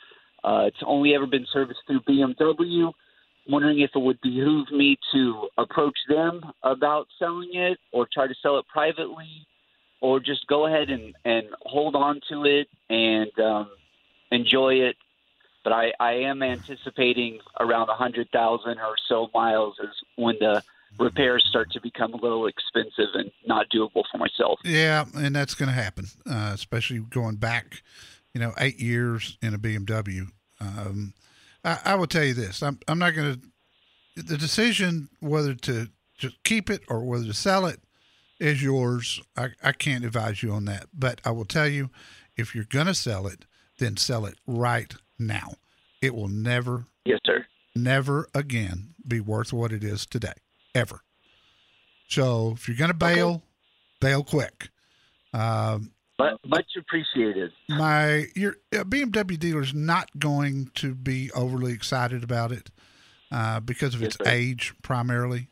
Uh, 0.44 0.64
it's 0.66 0.82
only 0.86 1.14
ever 1.14 1.26
been 1.26 1.46
serviced 1.52 1.80
through 1.86 2.00
BMW. 2.02 2.92
Wondering 3.48 3.80
if 3.80 3.90
it 3.94 3.98
would 3.98 4.20
behoove 4.20 4.70
me 4.70 4.96
to 5.12 5.48
approach 5.58 5.98
them 6.08 6.42
about 6.62 7.08
selling 7.18 7.50
it, 7.54 7.78
or 7.92 8.06
try 8.12 8.26
to 8.26 8.34
sell 8.42 8.58
it 8.58 8.66
privately, 8.68 9.46
or 10.00 10.20
just 10.20 10.46
go 10.46 10.66
ahead 10.66 10.90
and, 10.90 11.14
and 11.24 11.46
hold 11.62 11.96
on 11.96 12.20
to 12.28 12.44
it 12.44 12.68
and 12.88 13.30
um, 13.40 13.70
enjoy 14.30 14.74
it 14.74 14.96
but 15.64 15.72
I, 15.72 15.92
I 16.00 16.12
am 16.12 16.42
anticipating 16.42 17.38
around 17.60 17.88
a 17.88 17.94
hundred 17.94 18.28
thousand 18.30 18.78
or 18.78 18.94
so 19.08 19.30
miles 19.34 19.76
is 19.82 19.94
when 20.16 20.36
the 20.40 20.62
repairs 20.98 21.44
start 21.48 21.70
to 21.72 21.80
become 21.80 22.12
a 22.14 22.16
little 22.16 22.46
expensive 22.46 23.08
and 23.14 23.30
not 23.46 23.66
doable 23.74 24.02
for 24.10 24.18
myself. 24.18 24.60
Yeah, 24.64 25.04
and 25.14 25.34
that's 25.34 25.54
going 25.54 25.68
to 25.68 25.74
happen, 25.74 26.06
uh, 26.28 26.50
especially 26.54 26.98
going 26.98 27.36
back, 27.36 27.82
you 28.34 28.40
know, 28.40 28.52
eight 28.58 28.80
years 28.80 29.38
in 29.42 29.54
a 29.54 29.58
BMW. 29.58 30.28
Um, 30.60 31.14
I, 31.64 31.78
I 31.84 31.94
will 31.94 32.06
tell 32.06 32.24
you 32.24 32.34
this: 32.34 32.62
I'm 32.62 32.78
I'm 32.88 32.98
not 32.98 33.14
going 33.14 33.34
to. 33.34 33.40
The 34.22 34.36
decision 34.36 35.08
whether 35.20 35.54
to 35.54 35.88
just 36.18 36.42
keep 36.44 36.68
it 36.68 36.82
or 36.88 37.02
whether 37.04 37.24
to 37.24 37.32
sell 37.32 37.64
it 37.64 37.80
is 38.38 38.62
yours. 38.62 39.22
I, 39.38 39.48
I 39.62 39.72
can't 39.72 40.04
advise 40.04 40.42
you 40.42 40.52
on 40.52 40.66
that, 40.66 40.88
but 40.92 41.20
I 41.24 41.30
will 41.30 41.46
tell 41.46 41.66
you, 41.68 41.88
if 42.36 42.54
you're 42.54 42.64
going 42.64 42.86
to 42.88 42.94
sell 42.94 43.26
it, 43.26 43.46
then 43.78 43.96
sell 43.96 44.26
it 44.26 44.34
right 44.46 44.94
now. 45.18 45.54
It 46.02 46.14
will 46.14 46.28
never, 46.28 46.84
Yes, 47.06 47.20
sir. 47.24 47.46
never 47.74 48.28
again 48.34 48.94
be 49.08 49.20
worth 49.20 49.50
what 49.52 49.72
it 49.72 49.82
is 49.82 50.04
today, 50.04 50.34
ever. 50.74 51.00
So 52.08 52.52
if 52.54 52.68
you're 52.68 52.76
going 52.76 52.90
to 52.90 52.96
bail, 52.96 53.42
bail 54.00 54.22
quick. 54.24 54.68
Um, 55.32 55.92
But 56.22 56.48
much 56.48 56.66
appreciated. 56.78 57.50
my 57.68 58.26
your 58.36 58.56
uh, 58.72 58.84
BMW 58.84 59.38
dealer's 59.38 59.74
not 59.74 60.08
going 60.18 60.70
to 60.76 60.94
be 60.94 61.30
overly 61.32 61.72
excited 61.72 62.22
about 62.22 62.52
it 62.52 62.70
uh, 63.32 63.58
because 63.60 63.94
of 63.94 64.02
Yes, 64.02 64.14
its 64.16 64.28
age 64.28 64.72
primarily. 64.82 65.48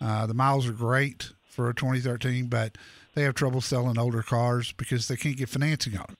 Uh, 0.00 0.26
the 0.26 0.34
miles 0.34 0.68
are 0.68 0.72
great 0.72 1.30
for 1.44 1.68
a 1.68 1.74
2013, 1.74 2.46
but 2.46 2.78
they 3.14 3.22
have 3.22 3.34
trouble 3.34 3.60
selling 3.60 3.98
older 3.98 4.22
cars 4.22 4.72
because 4.72 5.08
they 5.08 5.16
can't 5.16 5.36
get 5.36 5.48
financing 5.48 5.96
on 5.96 6.04
them. 6.06 6.16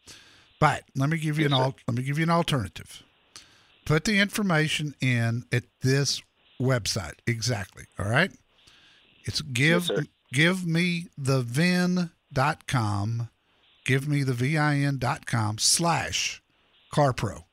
But 0.59 0.83
let 0.97 1.09
me 1.09 1.19
give 1.19 1.39
you 1.39 1.45
Yes, 1.45 1.53
an 1.53 1.59
al- 1.59 1.77
let 1.87 1.97
me 1.97 2.03
give 2.03 2.19
you 2.19 2.25
an 2.25 2.31
alternative. 2.31 3.03
Put 3.85 4.05
the 4.05 4.19
information 4.19 4.95
in 5.01 5.45
at 5.53 5.65
this 5.83 6.23
website 6.61 7.15
exactly. 7.27 7.85
All 7.99 8.09
right. 8.09 8.31
It's 9.25 9.41
give 9.43 9.85
sir. 9.87 10.05
give 10.33 10.67
me 10.67 11.07
the 11.19 11.43
vin.com 11.43 13.29
give 13.85 14.09
me 14.09 14.23
the 14.23 14.33
vin.com 14.33 15.59
slash 15.59 16.43
carpro. 16.93 17.45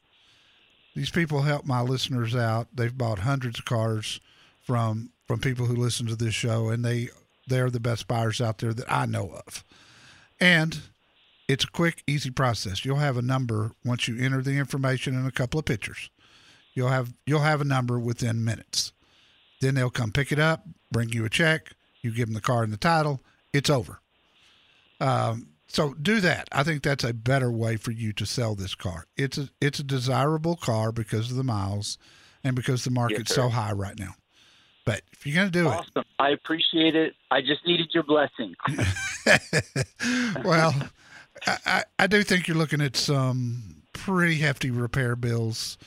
These 0.95 1.09
people 1.09 1.43
help 1.43 1.65
my 1.65 1.81
listeners 1.81 2.35
out. 2.35 2.67
They've 2.73 2.97
bought 2.97 3.19
hundreds 3.19 3.59
of 3.59 3.65
cars 3.65 4.19
from 4.65 5.11
from 5.27 5.39
people 5.39 5.67
who 5.67 5.75
listen 5.75 6.07
to 6.07 6.15
this 6.15 6.33
show 6.33 6.69
and 6.69 6.83
they 6.83 7.09
they're 7.47 7.69
the 7.69 7.79
best 7.79 8.07
buyers 8.07 8.41
out 8.41 8.57
there 8.59 8.73
that 8.73 8.91
i 8.91 9.05
know 9.05 9.29
of. 9.45 9.63
And 10.39 10.79
it's 11.47 11.63
a 11.63 11.71
quick 11.71 12.03
easy 12.07 12.29
process. 12.29 12.85
You'll 12.85 12.97
have 12.97 13.17
a 13.17 13.21
number 13.21 13.71
once 13.83 14.07
you 14.07 14.19
enter 14.19 14.41
the 14.41 14.57
information 14.57 15.15
and 15.15 15.27
a 15.27 15.31
couple 15.31 15.59
of 15.59 15.65
pictures. 15.65 16.09
You'll 16.73 16.89
have 16.89 17.13
you'll 17.25 17.39
have 17.41 17.61
a 17.61 17.65
number 17.65 17.99
within 17.99 18.43
minutes. 18.43 18.91
Then 19.61 19.75
they'll 19.75 19.89
come 19.89 20.11
pick 20.11 20.31
it 20.31 20.39
up 20.39 20.65
bring 20.91 21.09
you 21.09 21.23
a 21.25 21.29
check 21.29 21.73
you 22.01 22.11
give 22.11 22.27
them 22.27 22.33
the 22.33 22.41
car 22.41 22.63
and 22.63 22.73
the 22.73 22.77
title 22.77 23.21
it's 23.53 23.69
over. 23.69 23.99
Um, 24.99 25.47
so 25.69 25.93
do 25.93 26.19
that. 26.21 26.49
I 26.51 26.63
think 26.63 26.81
that's 26.81 27.03
a 27.03 27.13
better 27.13 27.51
way 27.51 27.77
for 27.77 27.91
you 27.91 28.11
to 28.13 28.25
sell 28.25 28.55
this 28.55 28.73
car. 28.73 29.05
It's 29.15 29.37
a 29.37 29.49
it's 29.61 29.79
a 29.79 29.83
desirable 29.83 30.55
car 30.55 30.91
because 30.91 31.29
of 31.29 31.37
the 31.37 31.43
miles 31.43 31.97
and 32.43 32.55
because 32.55 32.83
the 32.83 32.91
market's 32.91 33.29
sir. 33.29 33.43
so 33.43 33.49
high 33.49 33.71
right 33.71 33.97
now. 33.97 34.15
But 34.83 35.03
if 35.11 35.27
you're 35.27 35.35
going 35.35 35.51
to 35.51 35.51
do 35.51 35.67
it. 35.67 35.71
Awesome. 35.71 36.05
I 36.17 36.29
appreciate 36.29 36.95
it. 36.95 37.13
I 37.29 37.41
just 37.41 37.65
needed 37.67 37.89
your 37.93 38.01
blessing. 38.01 38.55
well, 40.43 40.73
I, 41.45 41.57
I, 41.65 41.83
I 41.99 42.07
do 42.07 42.23
think 42.23 42.47
you're 42.47 42.57
looking 42.57 42.81
at 42.81 42.95
some 42.95 43.83
pretty 43.93 44.37
hefty 44.37 44.71
repair 44.71 45.15
bills 45.15 45.77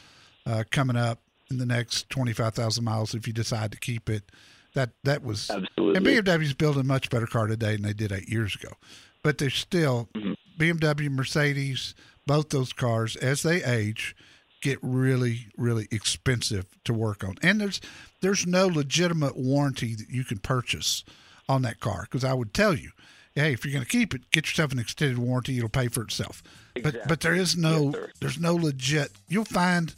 uh, 0.46 0.62
coming 0.70 0.96
up 0.96 1.18
in 1.50 1.58
the 1.58 1.66
next 1.66 2.08
twenty 2.08 2.32
five 2.32 2.54
thousand 2.54 2.84
miles 2.84 3.14
if 3.14 3.26
you 3.26 3.32
decide 3.32 3.72
to 3.72 3.78
keep 3.78 4.08
it. 4.08 4.30
That 4.74 4.90
that 5.02 5.24
was 5.24 5.50
Absolutely. 5.50 5.96
And 5.96 6.26
BMW's 6.26 6.54
building 6.54 6.82
a 6.82 6.84
much 6.84 7.10
better 7.10 7.26
car 7.26 7.48
today 7.48 7.72
than 7.72 7.82
they 7.82 7.92
did 7.92 8.12
eight 8.12 8.28
years 8.28 8.54
ago. 8.54 8.74
But 9.22 9.38
they're 9.38 9.50
still 9.50 10.08
Mhm. 10.14 10.36
BMW, 10.58 11.08
Mercedes, 11.08 11.94
both 12.26 12.50
those 12.50 12.72
cars 12.72 13.16
as 13.16 13.42
they 13.42 13.62
age 13.64 14.14
get 14.60 14.78
really, 14.82 15.48
really 15.56 15.88
expensive 15.90 16.66
to 16.84 16.92
work 16.92 17.24
on. 17.24 17.36
And 17.42 17.60
there's 17.60 17.80
there's 18.20 18.46
no 18.46 18.68
legitimate 18.68 19.36
warranty 19.36 19.96
that 19.96 20.08
you 20.08 20.22
can 20.24 20.38
purchase 20.38 21.02
on 21.48 21.62
that 21.62 21.80
car. 21.80 22.02
Because 22.02 22.22
I 22.22 22.32
would 22.34 22.54
tell 22.54 22.72
you, 22.78 22.92
hey, 23.34 23.52
if 23.52 23.64
you're 23.64 23.72
going 23.72 23.84
to 23.84 23.90
keep 23.90 24.14
it, 24.14 24.30
get 24.30 24.46
yourself 24.46 24.70
an 24.70 24.78
extended 24.78 25.18
warranty. 25.18 25.56
It'll 25.56 25.68
pay 25.68 25.88
for 25.88 26.02
itself. 26.02 26.42
But 26.82 27.08
but 27.08 27.20
there 27.20 27.34
is 27.34 27.56
no 27.56 27.92
Yes, 27.94 28.10
there's 28.20 28.38
no 28.38 28.54
legit. 28.54 29.10
You'll 29.28 29.44
find 29.44 29.92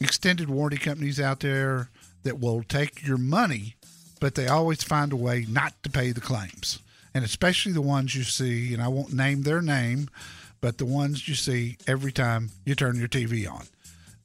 extended 0.00 0.48
warranty 0.50 0.78
companies 0.78 1.20
out 1.20 1.40
there 1.40 1.90
that 2.24 2.40
will 2.40 2.62
take 2.64 3.06
your 3.06 3.18
money, 3.18 3.76
but 4.18 4.34
they 4.34 4.48
always 4.48 4.82
find 4.82 5.12
a 5.12 5.16
way 5.16 5.46
not 5.48 5.80
to 5.84 5.90
pay 5.90 6.10
the 6.10 6.20
claims. 6.20 6.78
And 7.14 7.24
especially 7.24 7.72
the 7.72 7.80
ones 7.80 8.14
you 8.14 8.24
see, 8.24 8.74
and 8.74 8.82
I 8.82 8.88
won't 8.88 9.12
name 9.12 9.42
their 9.42 9.62
name, 9.62 10.10
but 10.60 10.78
the 10.78 10.84
ones 10.84 11.28
you 11.28 11.34
see 11.34 11.76
every 11.86 12.10
time 12.10 12.50
you 12.64 12.74
turn 12.74 12.98
your 12.98 13.08
TV 13.08 13.50
on. 13.50 13.66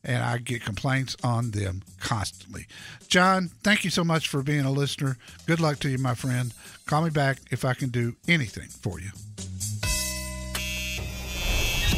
And 0.03 0.23
I 0.23 0.37
get 0.37 0.63
complaints 0.63 1.15
on 1.23 1.51
them 1.51 1.83
constantly. 1.99 2.65
John, 3.09 3.49
thank 3.63 3.83
you 3.83 3.89
so 3.89 4.03
much 4.03 4.27
for 4.29 4.41
being 4.41 4.65
a 4.65 4.71
listener. 4.71 5.17
Good 5.45 5.59
luck 5.59 5.79
to 5.79 5.89
you, 5.89 5.97
my 5.97 6.15
friend. 6.15 6.53
Call 6.85 7.03
me 7.03 7.09
back 7.09 7.39
if 7.51 7.65
I 7.65 7.73
can 7.73 7.89
do 7.89 8.15
anything 8.27 8.69
for 8.69 8.99
you. 8.99 9.09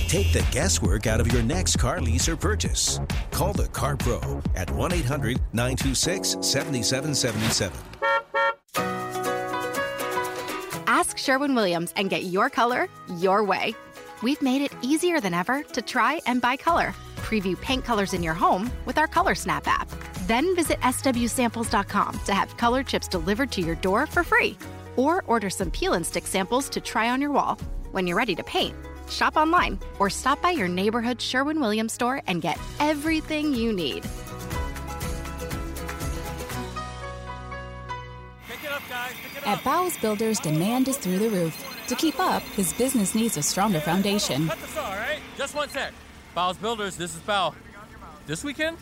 Take 0.07 0.33
the 0.33 0.45
guesswork 0.51 1.07
out 1.07 1.21
of 1.21 1.31
your 1.31 1.41
next 1.41 1.77
car 1.77 2.01
lease 2.01 2.27
or 2.27 2.35
purchase. 2.35 2.99
Call 3.29 3.53
the 3.53 3.69
Car 3.69 3.95
Pro 3.95 4.41
at 4.55 4.69
1 4.71 4.91
800 4.91 5.39
926 5.53 6.37
7777. 6.41 7.71
Ask 11.01 11.17
Sherwin 11.17 11.55
Williams 11.55 11.91
and 11.95 12.11
get 12.11 12.25
your 12.25 12.47
color 12.47 12.87
your 13.17 13.43
way. 13.43 13.73
We've 14.21 14.39
made 14.39 14.61
it 14.61 14.71
easier 14.83 15.19
than 15.19 15.33
ever 15.33 15.63
to 15.73 15.81
try 15.81 16.21
and 16.27 16.39
buy 16.39 16.57
color. 16.57 16.93
Preview 17.17 17.59
paint 17.59 17.83
colors 17.83 18.13
in 18.13 18.21
your 18.21 18.35
home 18.35 18.69
with 18.85 18.99
our 18.99 19.07
Color 19.07 19.33
Snap 19.33 19.67
app. 19.67 19.89
Then 20.27 20.55
visit 20.55 20.79
swsamples.com 20.81 22.19
to 22.25 22.33
have 22.35 22.55
color 22.57 22.83
chips 22.83 23.07
delivered 23.07 23.51
to 23.53 23.61
your 23.61 23.73
door 23.77 24.05
for 24.05 24.23
free. 24.23 24.55
Or 24.95 25.23
order 25.25 25.49
some 25.49 25.71
peel 25.71 25.93
and 25.93 26.05
stick 26.05 26.27
samples 26.27 26.69
to 26.69 26.79
try 26.79 27.09
on 27.09 27.19
your 27.19 27.31
wall. 27.31 27.57
When 27.93 28.05
you're 28.05 28.23
ready 28.23 28.35
to 28.35 28.43
paint, 28.43 28.75
shop 29.09 29.37
online 29.37 29.79
or 29.97 30.07
stop 30.07 30.39
by 30.39 30.51
your 30.51 30.67
neighborhood 30.67 31.19
Sherwin 31.19 31.59
Williams 31.59 31.93
store 31.93 32.21
and 32.27 32.43
get 32.43 32.59
everything 32.79 33.55
you 33.55 33.73
need. 33.73 34.05
At 39.45 39.63
Bowles 39.63 39.97
Builders, 39.97 40.39
demand 40.39 40.87
is 40.87 40.97
through 40.97 41.17
the 41.17 41.29
roof. 41.29 41.85
To 41.87 41.95
keep 41.95 42.19
up, 42.19 42.43
his 42.43 42.73
business 42.73 43.15
needs 43.15 43.37
a 43.37 43.41
stronger 43.41 43.79
foundation. 43.79 44.47
Cut 44.47 44.59
the 44.59 44.67
saw, 44.67 44.85
all 44.85 44.95
right? 44.95 45.19
Just 45.35 45.55
one 45.55 45.67
sec. 45.69 45.93
Bowles 46.35 46.57
Builders, 46.57 46.95
this 46.95 47.15
is 47.15 47.21
Bow. 47.21 47.55
This 48.27 48.43
weekend? 48.43 48.77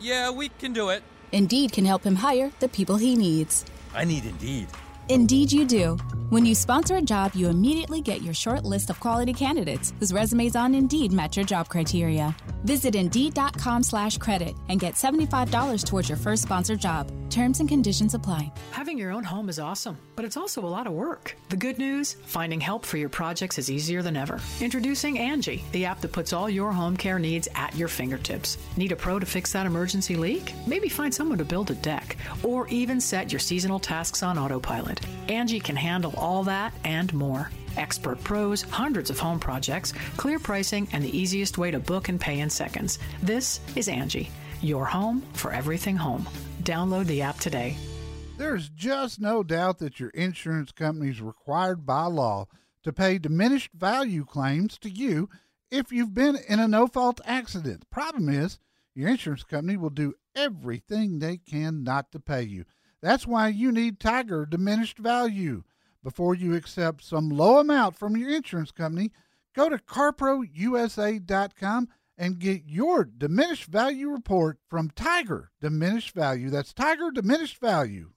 Yeah, 0.00 0.30
we 0.30 0.48
can 0.48 0.72
do 0.72 0.88
it. 0.88 1.04
Indeed 1.30 1.72
can 1.72 1.84
help 1.84 2.02
him 2.02 2.16
hire 2.16 2.50
the 2.58 2.68
people 2.68 2.96
he 2.96 3.14
needs. 3.14 3.64
I 3.94 4.04
need 4.04 4.24
Indeed. 4.24 4.66
Indeed, 5.08 5.52
you 5.52 5.64
do. 5.64 5.96
When 6.30 6.44
you 6.44 6.56
sponsor 6.56 6.96
a 6.96 7.00
job, 7.02 7.36
you 7.36 7.48
immediately 7.48 8.00
get 8.00 8.22
your 8.22 8.34
short 8.34 8.64
list 8.64 8.90
of 8.90 8.98
quality 8.98 9.32
candidates 9.32 9.92
whose 10.00 10.12
resumes 10.12 10.56
on 10.56 10.74
Indeed 10.74 11.12
match 11.12 11.36
your 11.36 11.46
job 11.46 11.68
criteria. 11.68 12.34
Visit 12.64 12.96
Indeed.com 12.96 13.84
slash 13.84 14.18
credit 14.18 14.56
and 14.68 14.80
get 14.80 14.94
$75 14.94 15.84
towards 15.84 16.08
your 16.08 16.18
first 16.18 16.42
sponsored 16.42 16.80
job. 16.80 17.12
Terms 17.30 17.60
and 17.60 17.68
conditions 17.68 18.14
apply. 18.14 18.50
Having 18.72 18.98
your 18.98 19.12
own 19.12 19.22
home 19.22 19.48
is 19.48 19.60
awesome, 19.60 19.98
but 20.16 20.24
it's 20.24 20.36
also 20.36 20.66
a 20.66 20.66
lot 20.66 20.86
of 20.86 20.94
work. 20.94 21.36
The 21.50 21.56
good 21.56 21.78
news 21.78 22.14
finding 22.24 22.60
help 22.60 22.84
for 22.84 22.96
your 22.96 23.08
projects 23.08 23.58
is 23.58 23.70
easier 23.70 24.02
than 24.02 24.16
ever. 24.16 24.40
Introducing 24.60 25.18
Angie, 25.18 25.62
the 25.70 25.84
app 25.84 26.00
that 26.00 26.12
puts 26.12 26.32
all 26.32 26.50
your 26.50 26.72
home 26.72 26.96
care 26.96 27.18
needs 27.18 27.46
at 27.54 27.76
your 27.76 27.88
fingertips. 27.88 28.58
Need 28.76 28.92
a 28.92 28.96
pro 28.96 29.18
to 29.18 29.26
fix 29.26 29.52
that 29.52 29.66
emergency 29.66 30.16
leak? 30.16 30.52
Maybe 30.66 30.88
find 30.88 31.14
someone 31.14 31.38
to 31.38 31.44
build 31.44 31.70
a 31.70 31.74
deck, 31.74 32.16
or 32.42 32.66
even 32.68 33.00
set 33.00 33.30
your 33.30 33.40
seasonal 33.40 33.78
tasks 33.78 34.22
on 34.22 34.38
autopilot. 34.38 34.95
Angie 35.28 35.60
can 35.60 35.76
handle 35.76 36.14
all 36.16 36.44
that 36.44 36.72
and 36.84 37.12
more. 37.14 37.50
Expert 37.76 38.22
pros, 38.24 38.62
hundreds 38.62 39.10
of 39.10 39.18
home 39.18 39.38
projects, 39.38 39.92
clear 40.16 40.38
pricing, 40.38 40.88
and 40.92 41.04
the 41.04 41.16
easiest 41.16 41.58
way 41.58 41.70
to 41.70 41.78
book 41.78 42.08
and 42.08 42.20
pay 42.20 42.40
in 42.40 42.50
seconds. 42.50 42.98
This 43.22 43.60
is 43.74 43.88
Angie, 43.88 44.30
your 44.62 44.84
home 44.84 45.22
for 45.34 45.52
everything 45.52 45.96
home. 45.96 46.28
Download 46.62 47.06
the 47.06 47.22
app 47.22 47.38
today. 47.38 47.76
There's 48.38 48.68
just 48.68 49.20
no 49.20 49.42
doubt 49.42 49.78
that 49.78 49.98
your 49.98 50.10
insurance 50.10 50.70
company 50.72 51.10
is 51.10 51.22
required 51.22 51.86
by 51.86 52.04
law 52.04 52.48
to 52.82 52.92
pay 52.92 53.18
diminished 53.18 53.70
value 53.72 54.24
claims 54.24 54.78
to 54.78 54.90
you 54.90 55.28
if 55.70 55.90
you've 55.90 56.14
been 56.14 56.36
in 56.48 56.60
a 56.60 56.68
no 56.68 56.86
fault 56.86 57.20
accident. 57.24 57.80
The 57.80 57.86
problem 57.86 58.28
is, 58.28 58.58
your 58.94 59.08
insurance 59.08 59.42
company 59.42 59.76
will 59.76 59.90
do 59.90 60.14
everything 60.34 61.18
they 61.18 61.36
can 61.36 61.82
not 61.82 62.12
to 62.12 62.20
pay 62.20 62.42
you. 62.42 62.64
That's 63.02 63.26
why 63.26 63.48
you 63.48 63.72
need 63.72 64.00
Tiger 64.00 64.46
Diminished 64.46 64.98
Value. 64.98 65.64
Before 66.02 66.34
you 66.34 66.54
accept 66.54 67.04
some 67.04 67.28
low 67.28 67.58
amount 67.58 67.96
from 67.96 68.16
your 68.16 68.30
insurance 68.30 68.70
company, 68.70 69.12
go 69.54 69.68
to 69.68 69.78
carprousa.com 69.78 71.88
and 72.18 72.38
get 72.38 72.62
your 72.66 73.04
diminished 73.04 73.66
value 73.66 74.08
report 74.08 74.58
from 74.68 74.90
Tiger 74.90 75.50
Diminished 75.60 76.14
Value. 76.14 76.50
That's 76.50 76.72
Tiger 76.72 77.10
Diminished 77.10 77.60
Value. 77.60 78.12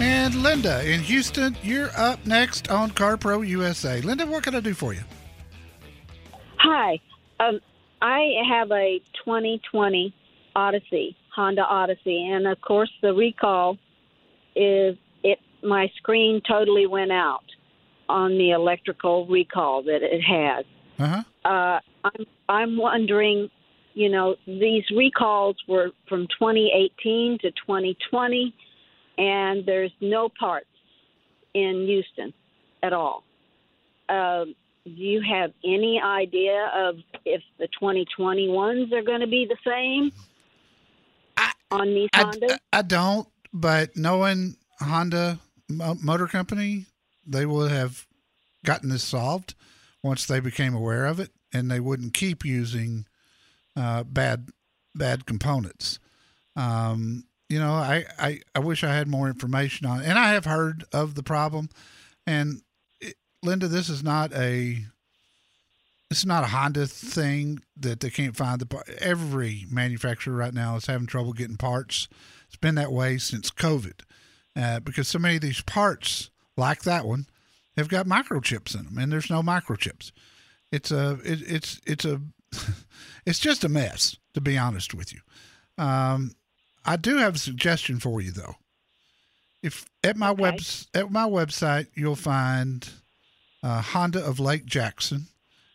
And 0.00 0.36
Linda 0.36 0.90
in 0.90 1.00
Houston, 1.00 1.54
you're 1.62 1.90
up 1.94 2.24
next 2.24 2.70
on 2.70 2.90
CarPro 2.90 3.46
USA. 3.46 4.00
Linda, 4.00 4.26
what 4.26 4.42
can 4.42 4.54
I 4.54 4.60
do 4.60 4.72
for 4.72 4.94
you? 4.94 5.02
Hi. 6.56 6.98
Um, 7.38 7.60
I 8.00 8.32
have 8.48 8.70
a 8.70 9.00
2020 9.24 10.14
Odyssey, 10.56 11.16
Honda 11.34 11.62
Odyssey, 11.62 12.28
and 12.30 12.46
of 12.46 12.60
course 12.62 12.90
the 13.02 13.12
recall 13.12 13.76
is 14.56 14.96
it. 15.22 15.38
My 15.62 15.90
screen 15.96 16.40
totally 16.48 16.86
went 16.86 17.12
out 17.12 17.44
on 18.08 18.38
the 18.38 18.52
electrical 18.52 19.26
recall 19.26 19.82
that 19.82 20.02
it 20.02 20.22
has. 20.22 20.64
Uh-huh. 20.98 21.22
Uh, 21.44 21.80
I'm 22.04 22.26
I'm 22.48 22.76
wondering, 22.78 23.50
you 23.92 24.08
know, 24.08 24.36
these 24.46 24.84
recalls 24.90 25.56
were 25.68 25.90
from 26.08 26.26
2018 26.38 27.38
to 27.42 27.50
2020, 27.50 28.54
and 29.18 29.64
there's 29.66 29.92
no 30.00 30.28
parts 30.28 30.66
in 31.54 31.86
Houston 31.86 32.32
at 32.82 32.92
all. 32.92 33.24
Um, 34.08 34.54
do 34.84 34.90
you 34.90 35.22
have 35.22 35.52
any 35.64 36.00
idea 36.02 36.70
of 36.74 36.96
if 37.24 37.42
the 37.58 37.68
2021s 37.80 38.92
are 38.92 39.02
going 39.02 39.20
to 39.20 39.26
be 39.26 39.46
the 39.46 39.56
same 39.64 40.10
on 41.70 41.94
these 41.94 42.08
I, 42.14 42.24
Hondas? 42.24 42.58
I 42.72 42.82
don't, 42.82 43.28
but 43.52 43.96
knowing 43.96 44.56
Honda 44.80 45.38
Motor 45.68 46.26
Company, 46.26 46.86
they 47.26 47.46
would 47.46 47.70
have 47.70 48.06
gotten 48.64 48.88
this 48.88 49.04
solved 49.04 49.54
once 50.02 50.26
they 50.26 50.40
became 50.40 50.74
aware 50.74 51.06
of 51.06 51.20
it, 51.20 51.30
and 51.52 51.70
they 51.70 51.80
wouldn't 51.80 52.14
keep 52.14 52.44
using 52.44 53.06
uh, 53.76 54.02
bad 54.04 54.48
bad 54.94 55.26
components. 55.26 55.98
Um, 56.56 57.24
you 57.50 57.58
know, 57.58 57.72
I, 57.72 58.04
I, 58.18 58.40
I 58.54 58.60
wish 58.60 58.84
I 58.84 58.94
had 58.94 59.08
more 59.08 59.26
information 59.26 59.86
on 59.86 60.00
it. 60.00 60.06
And 60.06 60.18
I 60.18 60.32
have 60.32 60.44
heard 60.44 60.84
of 60.92 61.16
the 61.16 61.22
problem. 61.24 61.68
And 62.24 62.62
it, 63.00 63.16
Linda, 63.42 63.66
this 63.66 63.90
is 63.90 64.02
not 64.02 64.32
a 64.32 64.84
it's 66.10 66.24
not 66.26 66.42
a 66.42 66.48
Honda 66.48 66.86
thing 66.86 67.60
that 67.76 68.00
they 68.00 68.10
can't 68.10 68.36
find 68.36 68.60
the 68.60 68.66
part. 68.66 68.88
Every 68.98 69.66
manufacturer 69.70 70.34
right 70.34 70.54
now 70.54 70.76
is 70.76 70.86
having 70.86 71.06
trouble 71.06 71.32
getting 71.32 71.56
parts. 71.56 72.08
It's 72.48 72.56
been 72.56 72.74
that 72.76 72.92
way 72.92 73.18
since 73.18 73.50
COVID 73.50 74.00
uh, 74.56 74.80
because 74.80 75.06
so 75.06 75.20
many 75.20 75.36
of 75.36 75.42
these 75.42 75.60
parts, 75.60 76.30
like 76.56 76.82
that 76.82 77.04
one, 77.04 77.26
have 77.76 77.88
got 77.88 78.06
microchips 78.06 78.76
in 78.76 78.86
them, 78.86 78.98
and 78.98 79.12
there's 79.12 79.30
no 79.30 79.40
microchips. 79.42 80.10
It's 80.72 80.90
a 80.90 81.18
it, 81.24 81.42
it's 81.46 81.80
it's 81.84 82.04
a 82.04 82.20
it's 83.26 83.38
just 83.38 83.64
a 83.64 83.68
mess 83.68 84.16
to 84.34 84.40
be 84.40 84.56
honest 84.58 84.94
with 84.94 85.12
you. 85.12 85.20
Um, 85.78 86.32
I 86.84 86.96
do 86.96 87.16
have 87.18 87.36
a 87.36 87.38
suggestion 87.38 88.00
for 88.00 88.20
you 88.20 88.30
though. 88.30 88.56
If 89.62 89.86
at 90.02 90.16
my 90.16 90.30
Okay. 90.30 90.42
webs 90.42 90.88
at 90.94 91.10
my 91.10 91.24
website 91.28 91.88
you'll 91.94 92.16
find 92.16 92.88
uh, 93.62 93.82
Honda 93.82 94.24
of 94.24 94.40
Lake 94.40 94.64
Jackson 94.64 95.26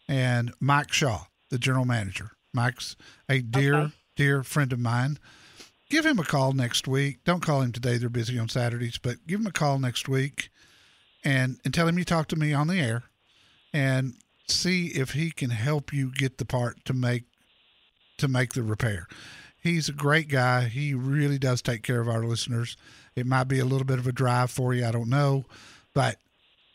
and 0.08 0.52
Mike 0.60 0.92
Shaw, 0.92 1.26
the 1.50 1.60
general 1.60 1.86
manager. 1.86 2.32
Mike's 2.54 2.96
a 3.30 3.42
dear 3.42 3.76
Okay. 3.76 3.94
dear 4.16 4.44
friend 4.44 4.74
of 4.74 4.80
mine. 4.80 5.20
Give 5.90 6.06
him 6.06 6.18
a 6.18 6.24
call 6.24 6.54
next 6.54 6.88
week. 6.88 7.24
Don't 7.26 7.42
call 7.44 7.62
him 7.62 7.72
today; 7.72 7.98
they're 7.98 8.10
busy 8.10 8.40
on 8.40 8.50
Saturdays. 8.50 8.98
But 8.98 9.28
give 9.28 9.40
him 9.40 9.46
a 9.48 9.52
call 9.52 9.78
next 9.78 10.10
week, 10.10 10.50
and 11.24 11.60
and 11.64 11.74
tell 11.74 11.88
him 11.88 12.00
you 12.00 12.06
talked 12.06 12.30
to 12.32 12.36
me 12.36 12.54
on 12.54 12.68
the 12.68 12.80
air, 12.80 13.04
and 13.72 14.16
see 14.48 14.88
if 14.88 15.12
he 15.12 15.30
can 15.30 15.52
help 15.52 15.94
you 15.94 16.12
get 16.12 16.40
the 16.40 16.46
part 16.46 16.84
to 16.86 16.94
make 16.94 17.26
to 18.18 18.28
make 18.28 18.54
the 18.54 18.64
repair. 18.64 19.08
He's 19.66 19.90
a 19.90 19.94
great 19.94 20.28
guy. 20.28 20.66
He 20.66 20.94
really 20.94 21.40
does 21.40 21.60
take 21.64 21.82
care 21.82 22.00
of 22.00 22.08
our 22.08 22.24
listeners. 22.24 22.78
It 23.16 23.26
might 23.26 23.46
be 23.46 23.58
a 23.58 23.66
little 23.66 23.84
bit 23.84 23.98
of 23.98 24.06
a 24.06 24.12
drive 24.12 24.52
for 24.52 24.76
you, 24.76 24.86
I 24.86 24.92
don't 24.92 25.10
know, 25.10 25.46
but 25.96 26.18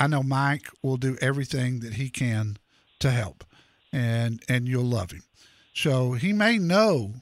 I 0.00 0.08
know 0.08 0.24
Mike 0.24 0.66
will 0.82 0.96
do 0.96 1.16
everything 1.20 1.78
that 1.80 1.94
he 1.94 2.10
can 2.10 2.56
to 2.98 3.12
help, 3.12 3.44
and 3.92 4.42
and 4.48 4.66
you'll 4.66 4.82
love 4.82 5.12
him. 5.12 5.22
So 5.72 6.14
he 6.14 6.32
may 6.32 6.58
know, 6.58 7.12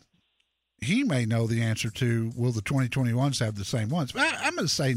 he 0.80 1.04
may 1.04 1.26
know 1.26 1.46
the 1.46 1.60
answer 1.60 1.90
to 1.90 2.32
will 2.34 2.52
the 2.52 2.62
2021s 2.62 3.40
have 3.40 3.56
the 3.56 3.64
same 3.66 3.90
ones. 3.90 4.12
But 4.12 4.22
I, 4.22 4.46
I'm 4.46 4.54
going 4.54 4.68
to 4.68 4.74
say, 4.74 4.96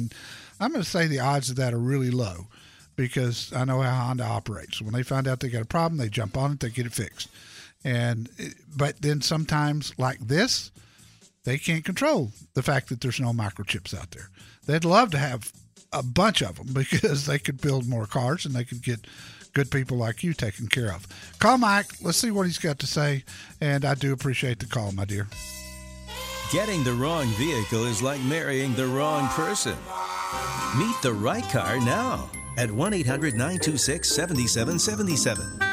I'm 0.61 0.71
going 0.71 0.85
to 0.85 0.89
say 0.89 1.05
the 1.05 1.19
odds 1.19 1.49
of 1.49 1.57
that 1.57 1.73
are 1.73 1.79
really 1.79 2.11
low, 2.11 2.47
because 2.95 3.51
I 3.51 3.65
know 3.65 3.81
how 3.81 4.05
Honda 4.05 4.23
operates. 4.23 4.81
When 4.81 4.93
they 4.93 5.03
find 5.03 5.27
out 5.27 5.41
they 5.41 5.49
got 5.49 5.63
a 5.63 5.65
problem, 5.65 5.97
they 5.97 6.07
jump 6.07 6.37
on 6.37 6.53
it, 6.53 6.61
they 6.61 6.69
get 6.69 6.85
it 6.85 6.93
fixed. 6.93 7.27
And 7.83 8.29
eh, 8.39 8.49
but 8.75 9.01
then 9.01 9.21
sometimes 9.21 9.93
like 9.97 10.19
this, 10.19 10.71
they 11.43 11.57
can't 11.57 11.83
control 11.83 12.31
the 12.53 12.63
fact 12.63 12.89
that 12.89 13.01
there's 13.01 13.19
no 13.19 13.31
microchips 13.31 13.97
out 13.97 14.11
there. 14.11 14.29
They'd 14.65 14.85
love 14.85 15.11
to 15.11 15.17
have 15.17 15.51
a 15.91 16.03
bunch 16.03 16.41
of 16.41 16.55
them 16.55 16.67
because 16.73 17.25
they 17.25 17.39
could 17.39 17.61
build 17.61 17.87
more 17.87 18.05
cars 18.05 18.45
and 18.45 18.53
they 18.53 18.63
could 18.63 18.83
get 18.83 19.07
good 19.53 19.71
people 19.71 19.97
like 19.97 20.23
you 20.23 20.33
taken 20.33 20.67
care 20.67 20.93
of. 20.93 21.07
Call 21.39 21.57
Mike. 21.57 21.87
Let's 22.01 22.17
see 22.17 22.31
what 22.31 22.45
he's 22.45 22.59
got 22.59 22.79
to 22.79 22.87
say. 22.87 23.23
And 23.59 23.83
I 23.83 23.95
do 23.95 24.13
appreciate 24.13 24.59
the 24.59 24.65
call, 24.65 24.91
my 24.91 25.05
dear. 25.05 25.27
Getting 26.51 26.83
the 26.83 26.93
wrong 26.93 27.27
vehicle 27.37 27.85
is 27.85 28.01
like 28.01 28.21
marrying 28.21 28.73
the 28.75 28.87
wrong 28.87 29.27
person. 29.29 29.75
Meet 30.77 30.95
the 31.01 31.13
right 31.13 31.47
car 31.49 31.79
now 31.79 32.29
at 32.57 32.71
1 32.71 32.93
800 32.93 33.33
926 33.33 34.09
7777. 34.09 35.70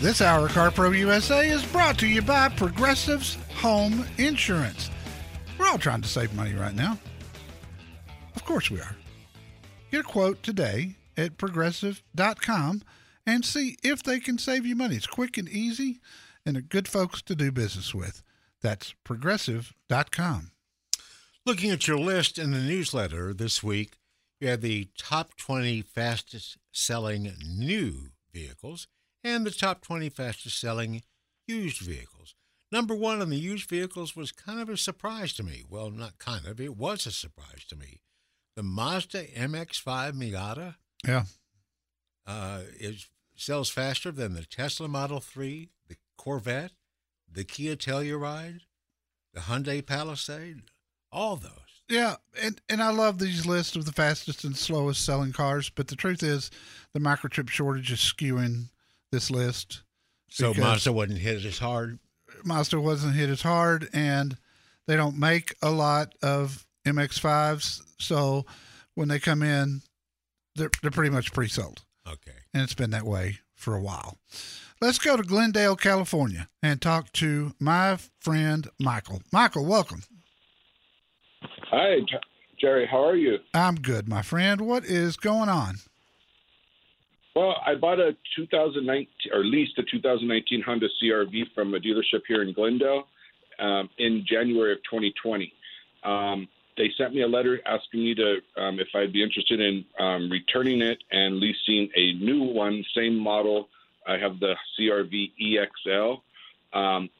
This 0.00 0.22
hour 0.22 0.46
of 0.46 0.52
CarPro 0.52 0.96
USA 0.96 1.50
is 1.50 1.62
brought 1.62 1.98
to 1.98 2.06
you 2.06 2.22
by 2.22 2.48
Progressive's 2.48 3.36
Home 3.56 4.06
Insurance. 4.16 4.88
We're 5.58 5.68
all 5.68 5.76
trying 5.76 6.00
to 6.00 6.08
save 6.08 6.32
money 6.32 6.54
right 6.54 6.74
now. 6.74 6.98
Of 8.34 8.46
course 8.46 8.70
we 8.70 8.80
are. 8.80 8.96
Get 9.90 10.00
a 10.00 10.04
quote 10.04 10.42
today 10.42 10.94
at 11.18 11.36
progressive.com 11.36 12.82
and 13.26 13.44
see 13.44 13.76
if 13.82 14.02
they 14.02 14.20
can 14.20 14.38
save 14.38 14.64
you 14.64 14.74
money. 14.74 14.96
It's 14.96 15.06
quick 15.06 15.36
and 15.36 15.50
easy 15.50 16.00
and 16.46 16.54
they're 16.54 16.62
good 16.62 16.88
folks 16.88 17.20
to 17.20 17.34
do 17.34 17.52
business 17.52 17.94
with. 17.94 18.22
That's 18.62 18.94
progressive.com. 19.04 20.52
Looking 21.44 21.70
at 21.72 21.86
your 21.86 21.98
list 21.98 22.38
in 22.38 22.52
the 22.52 22.60
newsletter 22.60 23.34
this 23.34 23.62
week, 23.62 23.98
you 24.40 24.48
have 24.48 24.62
the 24.62 24.88
top 24.96 25.36
20 25.36 25.82
fastest 25.82 26.56
selling 26.72 27.34
new 27.54 28.12
vehicles 28.32 28.86
and 29.24 29.44
the 29.46 29.50
top 29.50 29.82
20 29.82 30.08
fastest 30.10 30.58
selling 30.60 31.02
used 31.46 31.78
vehicles. 31.80 32.34
Number 32.72 32.94
one 32.94 33.20
on 33.20 33.30
the 33.30 33.36
used 33.36 33.68
vehicles 33.68 34.14
was 34.14 34.30
kind 34.32 34.60
of 34.60 34.68
a 34.68 34.76
surprise 34.76 35.32
to 35.34 35.42
me. 35.42 35.64
Well, 35.68 35.90
not 35.90 36.18
kind 36.18 36.46
of, 36.46 36.60
it 36.60 36.76
was 36.76 37.04
a 37.06 37.10
surprise 37.10 37.64
to 37.68 37.76
me. 37.76 38.00
The 38.56 38.62
Mazda 38.62 39.24
MX5 39.26 40.12
Miata 40.12 40.76
Yeah. 41.06 41.24
uh, 42.26 42.62
is 42.78 43.06
sells 43.36 43.70
faster 43.70 44.10
than 44.12 44.34
the 44.34 44.44
Tesla 44.44 44.86
Model 44.86 45.18
3, 45.18 45.70
the 45.88 45.96
Corvette, 46.18 46.72
the 47.30 47.42
Kia 47.44 47.74
Telluride, 47.74 48.60
the 49.32 49.40
Hyundai 49.40 49.84
Palisade, 49.84 50.62
all 51.10 51.36
those. 51.36 51.52
Yeah, 51.88 52.16
and 52.40 52.60
and 52.68 52.82
I 52.82 52.90
love 52.92 53.18
these 53.18 53.46
lists 53.46 53.74
of 53.76 53.84
the 53.86 53.92
fastest 53.92 54.44
and 54.44 54.56
slowest 54.56 55.04
selling 55.04 55.32
cars, 55.32 55.70
but 55.70 55.88
the 55.88 55.96
truth 55.96 56.22
is 56.22 56.50
the 56.92 57.00
microchip 57.00 57.48
shortage 57.48 57.90
is 57.90 57.98
skewing 57.98 58.68
this 59.10 59.30
list. 59.30 59.82
So 60.28 60.50
because 60.50 60.64
Mazda 60.64 60.92
wasn't 60.92 61.18
hit 61.18 61.44
as 61.44 61.58
hard. 61.58 61.98
Mazda 62.44 62.80
wasn't 62.80 63.14
hit 63.14 63.28
as 63.28 63.42
hard 63.42 63.88
and 63.92 64.36
they 64.86 64.96
don't 64.96 65.18
make 65.18 65.54
a 65.62 65.70
lot 65.70 66.14
of 66.22 66.66
MX5s, 66.86 67.82
so 67.98 68.46
when 68.94 69.08
they 69.08 69.18
come 69.18 69.42
in 69.42 69.82
they're 70.56 70.70
they're 70.82 70.90
pretty 70.90 71.10
much 71.10 71.32
pre-sold. 71.32 71.82
Okay. 72.08 72.32
and 72.52 72.62
it's 72.62 72.74
been 72.74 72.90
that 72.90 73.04
way 73.04 73.38
for 73.54 73.76
a 73.76 73.80
while. 73.80 74.16
Let's 74.80 74.98
go 74.98 75.16
to 75.16 75.22
Glendale, 75.22 75.76
California, 75.76 76.48
and 76.62 76.80
talk 76.80 77.12
to 77.14 77.52
my 77.60 77.98
friend 78.20 78.66
Michael. 78.80 79.20
Michael, 79.30 79.66
welcome. 79.66 80.02
Hi, 81.70 81.98
Jerry. 82.58 82.86
How 82.90 83.04
are 83.04 83.16
you? 83.16 83.38
I'm 83.54 83.76
good, 83.76 84.08
my 84.08 84.22
friend. 84.22 84.62
What 84.62 84.84
is 84.84 85.16
going 85.16 85.48
on? 85.48 85.76
Well, 87.34 87.56
I 87.64 87.74
bought 87.74 88.00
a 88.00 88.16
2019 88.36 89.08
or 89.32 89.44
leased 89.44 89.78
a 89.78 89.82
2019 89.82 90.62
Honda 90.62 90.88
CRV 91.02 91.54
from 91.54 91.74
a 91.74 91.78
dealership 91.78 92.22
here 92.26 92.42
in 92.42 92.52
Glendale 92.52 93.04
um, 93.60 93.88
in 93.98 94.24
January 94.26 94.72
of 94.72 94.78
2020. 94.78 95.52
Um, 96.02 96.48
they 96.76 96.90
sent 96.96 97.14
me 97.14 97.22
a 97.22 97.28
letter 97.28 97.60
asking 97.66 98.04
me 98.04 98.14
to 98.14 98.38
um, 98.56 98.80
if 98.80 98.88
I'd 98.94 99.12
be 99.12 99.22
interested 99.22 99.60
in 99.60 99.84
um, 99.98 100.30
returning 100.30 100.80
it 100.82 100.98
and 101.12 101.38
leasing 101.38 101.90
a 101.94 102.14
new 102.14 102.42
one, 102.42 102.84
same 102.96 103.18
model. 103.18 103.68
I 104.06 104.16
have 104.16 104.40
the 104.40 104.54
CRV 104.78 105.32
EXL, 105.40 106.20
um, 106.72 107.10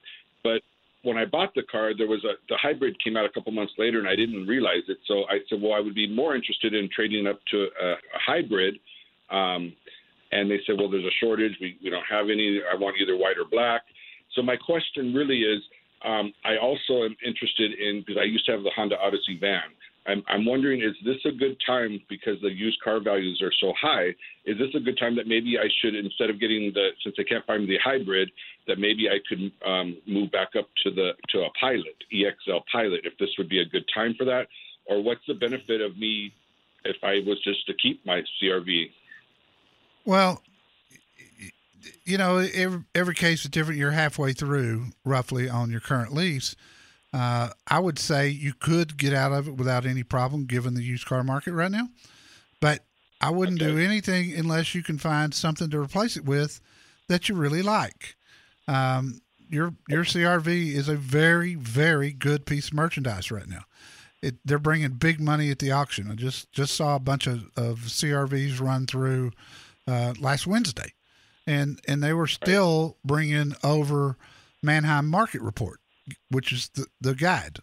but 0.42 0.62
when 1.03 1.18
I 1.18 1.25
bought 1.25 1.55
the 1.55 1.62
car, 1.62 1.92
there 1.96 2.09
was 2.09 2.25
a 2.25 2.35
the 2.49 2.57
hybrid 2.57 2.96
came 3.05 3.16
out 3.16 3.27
a 3.27 3.29
couple 3.29 3.53
months 3.53 3.75
later, 3.79 3.99
and 3.99 4.09
I 4.09 4.16
didn't 4.16 4.46
realize 4.46 4.83
it. 4.88 4.99
So 5.07 5.25
I 5.29 5.40
said, 5.49 5.61
well, 5.61 5.75
I 5.75 5.81
would 5.81 5.94
be 5.94 6.09
more 6.09 6.35
interested 6.35 6.75
in 6.75 6.88
trading 6.88 7.27
up 7.27 7.38
to 7.51 7.68
a, 7.81 7.92
a 7.92 7.96
hybrid. 8.27 8.79
Um, 9.31 9.75
and 10.33 10.51
they 10.51 10.61
said, 10.66 10.77
well, 10.79 10.90
there's 10.90 11.05
a 11.05 11.16
shortage. 11.21 11.57
We, 11.61 11.77
we 11.83 11.90
don't 11.90 12.07
have 12.09 12.27
any. 12.27 12.61
I 12.71 12.77
want 12.77 12.97
either 13.01 13.16
white 13.16 13.38
or 13.38 13.45
black. 13.51 13.83
So 14.35 14.43
my 14.43 14.57
question 14.57 15.12
really 15.12 15.40
is, 15.40 15.62
um, 16.05 16.33
I 16.45 16.57
also 16.57 17.05
am 17.05 17.16
interested 17.27 17.73
in 17.79 18.03
because 18.07 18.21
I 18.21 18.25
used 18.25 18.47
to 18.47 18.53
have 18.53 18.62
the 18.62 18.71
Honda 18.75 18.97
Odyssey 18.99 19.38
van. 19.40 19.75
I'm, 20.07 20.23
I'm 20.29 20.47
wondering, 20.47 20.81
is 20.81 20.97
this 21.05 21.19
a 21.27 21.37
good 21.37 21.57
time 21.66 22.01
because 22.09 22.40
the 22.40 22.51
used 22.51 22.81
car 22.83 23.01
values 23.01 23.40
are 23.43 23.53
so 23.61 23.73
high? 23.79 24.09
Is 24.47 24.57
this 24.59 24.75
a 24.75 24.81
good 24.81 24.99
time 24.99 25.14
that 25.16 25.27
maybe 25.27 25.59
I 25.59 25.69
should, 25.81 25.95
instead 25.95 26.31
of 26.31 26.40
getting 26.40 26.73
the, 26.73 26.90
since 27.05 27.16
I 27.19 27.23
can't 27.23 27.45
find 27.45 27.69
the 27.69 27.77
hybrid, 27.85 28.31
that 28.66 28.79
maybe 28.79 29.09
I 29.09 29.19
could 29.29 29.53
um, 29.66 29.99
move 30.07 30.33
back 30.33 30.51
up 30.59 30.69
to 30.85 30.90
the 30.90 31.12
to 31.31 31.40
a 31.40 31.51
Pilot, 31.61 31.97
EXL 32.12 32.62
Pilot, 32.73 33.01
if 33.05 33.19
this 33.19 33.29
would 33.37 33.49
be 33.49 33.61
a 33.61 33.66
good 33.66 33.85
time 33.93 34.14
for 34.16 34.25
that, 34.25 34.47
or 34.87 35.03
what's 35.03 35.27
the 35.29 35.35
benefit 35.35 35.81
of 35.83 35.99
me 35.99 36.33
if 36.85 36.97
I 37.03 37.21
was 37.27 37.38
just 37.45 37.66
to 37.66 37.75
keep 37.75 38.05
my 38.07 38.23
CRV? 38.43 38.87
Well, 40.04 40.42
you 42.04 42.18
know, 42.18 42.38
every, 42.38 42.82
every 42.94 43.14
case 43.14 43.44
is 43.44 43.50
different. 43.50 43.78
You're 43.78 43.92
halfway 43.92 44.32
through, 44.32 44.86
roughly, 45.04 45.48
on 45.48 45.70
your 45.70 45.80
current 45.80 46.14
lease. 46.14 46.56
Uh, 47.12 47.50
I 47.66 47.78
would 47.78 47.98
say 47.98 48.28
you 48.28 48.52
could 48.52 48.96
get 48.96 49.12
out 49.12 49.32
of 49.32 49.48
it 49.48 49.56
without 49.56 49.84
any 49.84 50.02
problem, 50.02 50.46
given 50.46 50.74
the 50.74 50.82
used 50.82 51.06
car 51.06 51.24
market 51.24 51.52
right 51.52 51.70
now. 51.70 51.88
But 52.60 52.84
I 53.20 53.30
wouldn't 53.30 53.58
do 53.58 53.78
anything 53.78 54.32
unless 54.32 54.74
you 54.74 54.82
can 54.82 54.98
find 54.98 55.34
something 55.34 55.70
to 55.70 55.80
replace 55.80 56.16
it 56.16 56.24
with 56.24 56.60
that 57.08 57.28
you 57.28 57.34
really 57.34 57.62
like. 57.62 58.16
Um, 58.68 59.20
your 59.48 59.74
your 59.88 60.04
CRV 60.04 60.74
is 60.74 60.88
a 60.88 60.94
very 60.94 61.56
very 61.56 62.12
good 62.12 62.46
piece 62.46 62.68
of 62.68 62.74
merchandise 62.74 63.30
right 63.30 63.48
now. 63.48 63.64
It, 64.22 64.36
they're 64.44 64.58
bringing 64.58 64.92
big 64.92 65.20
money 65.20 65.50
at 65.50 65.58
the 65.58 65.72
auction. 65.72 66.10
I 66.10 66.14
just 66.14 66.52
just 66.52 66.74
saw 66.76 66.94
a 66.94 67.00
bunch 67.00 67.26
of, 67.26 67.50
of 67.56 67.80
CRVs 67.80 68.60
run 68.60 68.86
through 68.86 69.32
uh, 69.90 70.14
last 70.18 70.46
Wednesday, 70.46 70.92
and 71.46 71.81
and 71.87 72.03
they 72.03 72.12
were 72.12 72.26
still 72.26 72.96
bringing 73.05 73.55
over 73.64 74.16
Manheim 74.62 75.09
Market 75.09 75.42
Report, 75.42 75.81
which 76.31 76.53
is 76.53 76.68
the, 76.70 76.87
the 77.00 77.14
guide. 77.14 77.59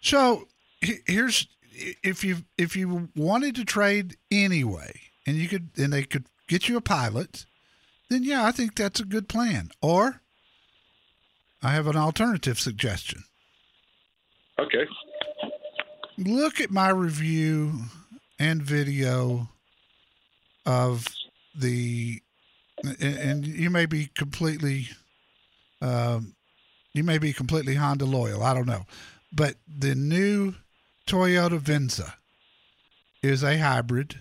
So 0.00 0.48
here's 0.80 1.46
if 2.02 2.24
you 2.24 2.38
if 2.56 2.76
you 2.76 3.08
wanted 3.16 3.54
to 3.56 3.64
trade 3.64 4.16
anyway, 4.30 5.00
and 5.26 5.36
you 5.36 5.48
could 5.48 5.70
and 5.76 5.92
they 5.92 6.04
could 6.04 6.26
get 6.48 6.68
you 6.68 6.76
a 6.76 6.82
pilot, 6.82 7.46
then 8.08 8.22
yeah, 8.22 8.44
I 8.44 8.52
think 8.52 8.74
that's 8.74 9.00
a 9.00 9.04
good 9.04 9.28
plan. 9.28 9.70
Or 9.80 10.20
I 11.62 11.70
have 11.70 11.86
an 11.86 11.96
alternative 11.96 12.58
suggestion. 12.58 13.24
Okay. 14.58 14.86
Look 16.18 16.60
at 16.60 16.70
my 16.70 16.90
review 16.90 17.72
and 18.38 18.62
video 18.62 19.48
of 20.66 21.06
the, 21.54 22.22
and, 23.00 23.46
you 23.46 23.70
may 23.70 23.86
be 23.86 24.06
completely, 24.14 24.88
um, 25.80 26.34
you 26.92 27.04
may 27.04 27.18
be 27.18 27.32
completely 27.32 27.74
Honda 27.74 28.04
loyal. 28.04 28.42
I 28.42 28.54
don't 28.54 28.66
know, 28.66 28.86
but 29.32 29.56
the 29.66 29.94
new 29.94 30.54
Toyota 31.06 31.58
Venza 31.58 32.14
is 33.22 33.42
a 33.42 33.58
hybrid. 33.58 34.20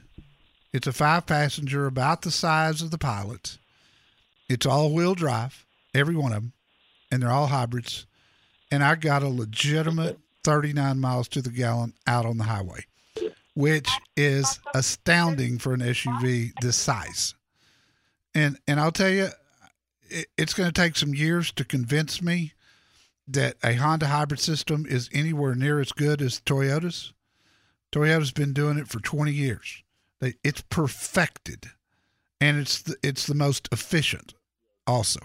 It's 0.74 0.88
a 0.88 0.94
five 0.94 1.26
passenger, 1.26 1.86
about 1.86 2.22
the 2.22 2.32
size 2.32 2.82
of 2.82 2.92
the 2.92 2.98
Pilot. 2.98 3.58
It's 4.48 4.66
all 4.66 4.94
wheel 4.94 5.16
drive, 5.16 5.66
every 5.94 6.16
one 6.16 6.32
of 6.32 6.44
them, 6.44 6.54
and 7.12 7.22
they're 7.22 7.32
all 7.32 7.48
hybrids. 7.48 8.06
And 8.70 8.84
I 8.84 8.96
got 8.96 9.24
a 9.24 9.28
legitimate 9.28 10.20
39 10.44 11.00
miles 11.00 11.28
to 11.30 11.42
the 11.42 11.50
gallon 11.50 11.94
out 12.08 12.26
on 12.26 12.38
the 12.38 12.46
highway, 12.46 12.86
which 13.54 13.90
is 14.16 14.60
astounding 14.74 15.58
for 15.58 15.74
an 15.74 15.82
SUV 15.82 16.52
this 16.62 16.78
size. 16.78 17.36
And 18.34 18.58
and 18.68 18.80
I'll 18.80 18.92
tell 18.92 19.10
you, 19.10 19.30
it, 20.10 20.28
it's 20.38 20.54
going 20.54 20.72
to 20.72 20.82
take 20.82 20.96
some 20.96 21.14
years 21.14 21.52
to 21.54 21.66
convince 21.66 22.22
me 22.22 22.54
that 23.28 23.56
a 23.64 23.74
Honda 23.74 24.08
hybrid 24.08 24.40
system 24.40 24.86
is 24.88 25.10
anywhere 25.14 25.56
near 25.56 25.80
as 25.80 25.92
good 25.92 26.22
as 26.22 26.42
Toyota's. 26.42 27.14
Toyota's 27.92 28.32
been 28.32 28.54
doing 28.54 28.78
it 28.78 28.88
for 28.88 29.00
20 29.00 29.32
years. 29.32 29.84
They, 30.20 30.36
it's 30.44 30.62
perfected, 30.62 31.66
and 32.40 32.58
it's 32.58 32.82
the, 32.82 32.96
it's 33.04 33.26
the 33.26 33.36
most 33.36 33.68
efficient, 33.72 34.34
also. 34.88 35.20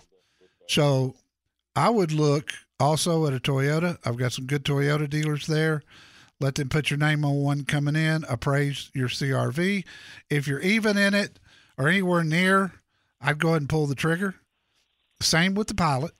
So, 0.69 1.15
I 1.77 1.91
would 1.91 2.13
look 2.13 2.53
also 2.81 3.27
at 3.27 3.35
a 3.35 3.39
Toyota. 3.39 3.99
I've 4.05 4.17
got 4.17 4.33
some 4.33 4.47
good 4.47 4.65
Toyota 4.65 5.09
dealers 5.09 5.47
there. 5.47 5.83
Let 6.41 6.57
them 6.57 6.69
put 6.69 6.91
your 6.91 6.99
name 6.99 7.25
on 7.25 7.37
one 7.37 7.65
coming 7.65 7.97
in. 7.97 8.25
Appraise 8.29 8.91
your 8.95 9.09
CRV. 9.09 9.85
If 10.29 10.47
you're 10.47 10.61
even 10.61 10.99
in 10.99 11.15
it 11.15 11.39
or 11.79 11.89
anywhere 11.89 12.25
near, 12.25 12.73
I'd 13.21 13.39
go 13.39 13.51
ahead 13.51 13.63
and 13.63 13.69
pull 13.69 13.87
the 13.87 13.95
trigger. 13.95 14.35
Same 15.21 15.55
with 15.55 15.69
the 15.69 15.75
pilot. 15.75 16.13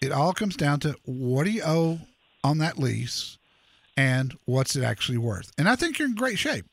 It 0.00 0.12
all 0.12 0.32
comes 0.32 0.56
down 0.56 0.80
to 0.80 0.96
what 1.04 1.44
do 1.44 1.50
you 1.50 1.62
owe 1.64 2.00
on 2.42 2.58
that 2.58 2.78
lease 2.78 3.38
and 3.96 4.36
what's 4.44 4.74
it 4.74 4.82
actually 4.82 5.18
worth. 5.18 5.52
And 5.58 5.68
I 5.68 5.76
think 5.76 5.98
you're 5.98 6.08
in 6.08 6.14
great 6.14 6.38
shape. 6.38 6.66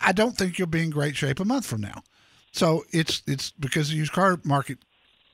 I 0.00 0.12
don't 0.12 0.36
think 0.36 0.58
you'll 0.58 0.66
be 0.66 0.82
in 0.82 0.90
great 0.90 1.16
shape 1.16 1.40
a 1.40 1.44
month 1.44 1.66
from 1.66 1.82
now. 1.82 2.02
So 2.52 2.84
it's 2.90 3.22
it's 3.26 3.50
because 3.52 3.90
the 3.90 3.96
used 3.96 4.12
car 4.12 4.38
market 4.44 4.78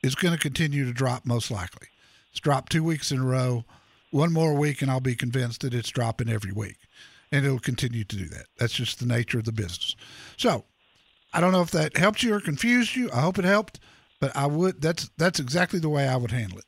is 0.03 0.15
going 0.15 0.33
to 0.33 0.41
continue 0.41 0.85
to 0.85 0.93
drop 0.93 1.27
most 1.27 1.51
likely. 1.51 1.89
It's 2.31 2.41
dropped 2.41 2.73
two 2.73 2.85
weeks 2.85 3.13
in 3.13 3.19
a 3.19 3.25
row. 3.25 3.65
One 4.11 4.33
more 4.33 4.55
week, 4.55 4.83
and 4.83 4.91
I'll 4.91 5.01
be 5.01 5.15
convinced 5.15 5.61
that 5.61 5.75
it's 5.75 5.91
dropping 5.91 6.29
every 6.29 6.53
week, 6.53 6.79
and 7.31 7.45
it'll 7.45 7.61
continue 7.61 8.05
to 8.05 8.17
do 8.17 8.27
that. 8.27 8.47
That's 8.59 8.73
just 8.73 8.99
the 8.99 9.07
nature 9.07 9.39
of 9.39 9.45
the 9.45 9.53
business. 9.53 9.95
So, 10.37 10.65
I 11.33 11.41
don't 11.41 11.53
know 11.53 11.63
if 11.63 11.71
that 11.71 11.97
helped 11.97 12.23
you 12.23 12.35
or 12.35 12.41
confused 12.41 12.97
you. 12.97 13.09
I 13.13 13.21
hope 13.21 13.39
it 13.39 13.45
helped, 13.45 13.79
but 14.21 14.37
I 14.37 14.47
would. 14.47 14.81
That's 14.81 15.11
that's 15.17 15.39
exactly 15.39 15.79
the 15.79 15.89
way 15.89 16.09
I 16.09 16.17
would 16.17 16.33
handle 16.33 16.59
it. 16.59 16.65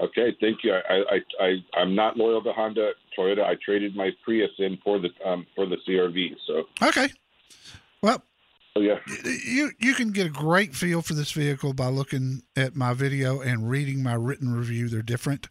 Okay, 0.00 0.36
thank 0.40 0.62
you. 0.62 0.72
I, 0.72 1.02
I, 1.10 1.44
I, 1.44 1.80
I'm 1.80 1.96
not 1.96 2.16
loyal 2.16 2.40
to 2.44 2.52
Honda, 2.52 2.92
Toyota. 3.18 3.42
I 3.42 3.56
traded 3.64 3.96
my 3.96 4.10
Prius 4.24 4.50
in 4.58 4.78
for 4.84 5.00
the 5.00 5.08
um, 5.26 5.44
for 5.56 5.66
the 5.66 5.76
CRV. 5.88 6.36
So 6.46 6.64
Okay. 6.86 7.08
Well, 8.00 8.22
Oh 8.78 8.80
yeah. 8.80 9.00
You 9.24 9.72
you 9.78 9.94
can 9.94 10.12
get 10.12 10.26
a 10.26 10.30
great 10.30 10.72
feel 10.72 11.02
for 11.02 11.14
this 11.14 11.32
vehicle 11.32 11.72
by 11.72 11.88
looking 11.88 12.42
at 12.56 12.76
my 12.76 12.94
video 12.94 13.40
and 13.40 13.68
reading 13.68 14.04
my 14.04 14.14
written 14.14 14.52
review. 14.52 14.88
They're 14.88 15.02
different. 15.02 15.48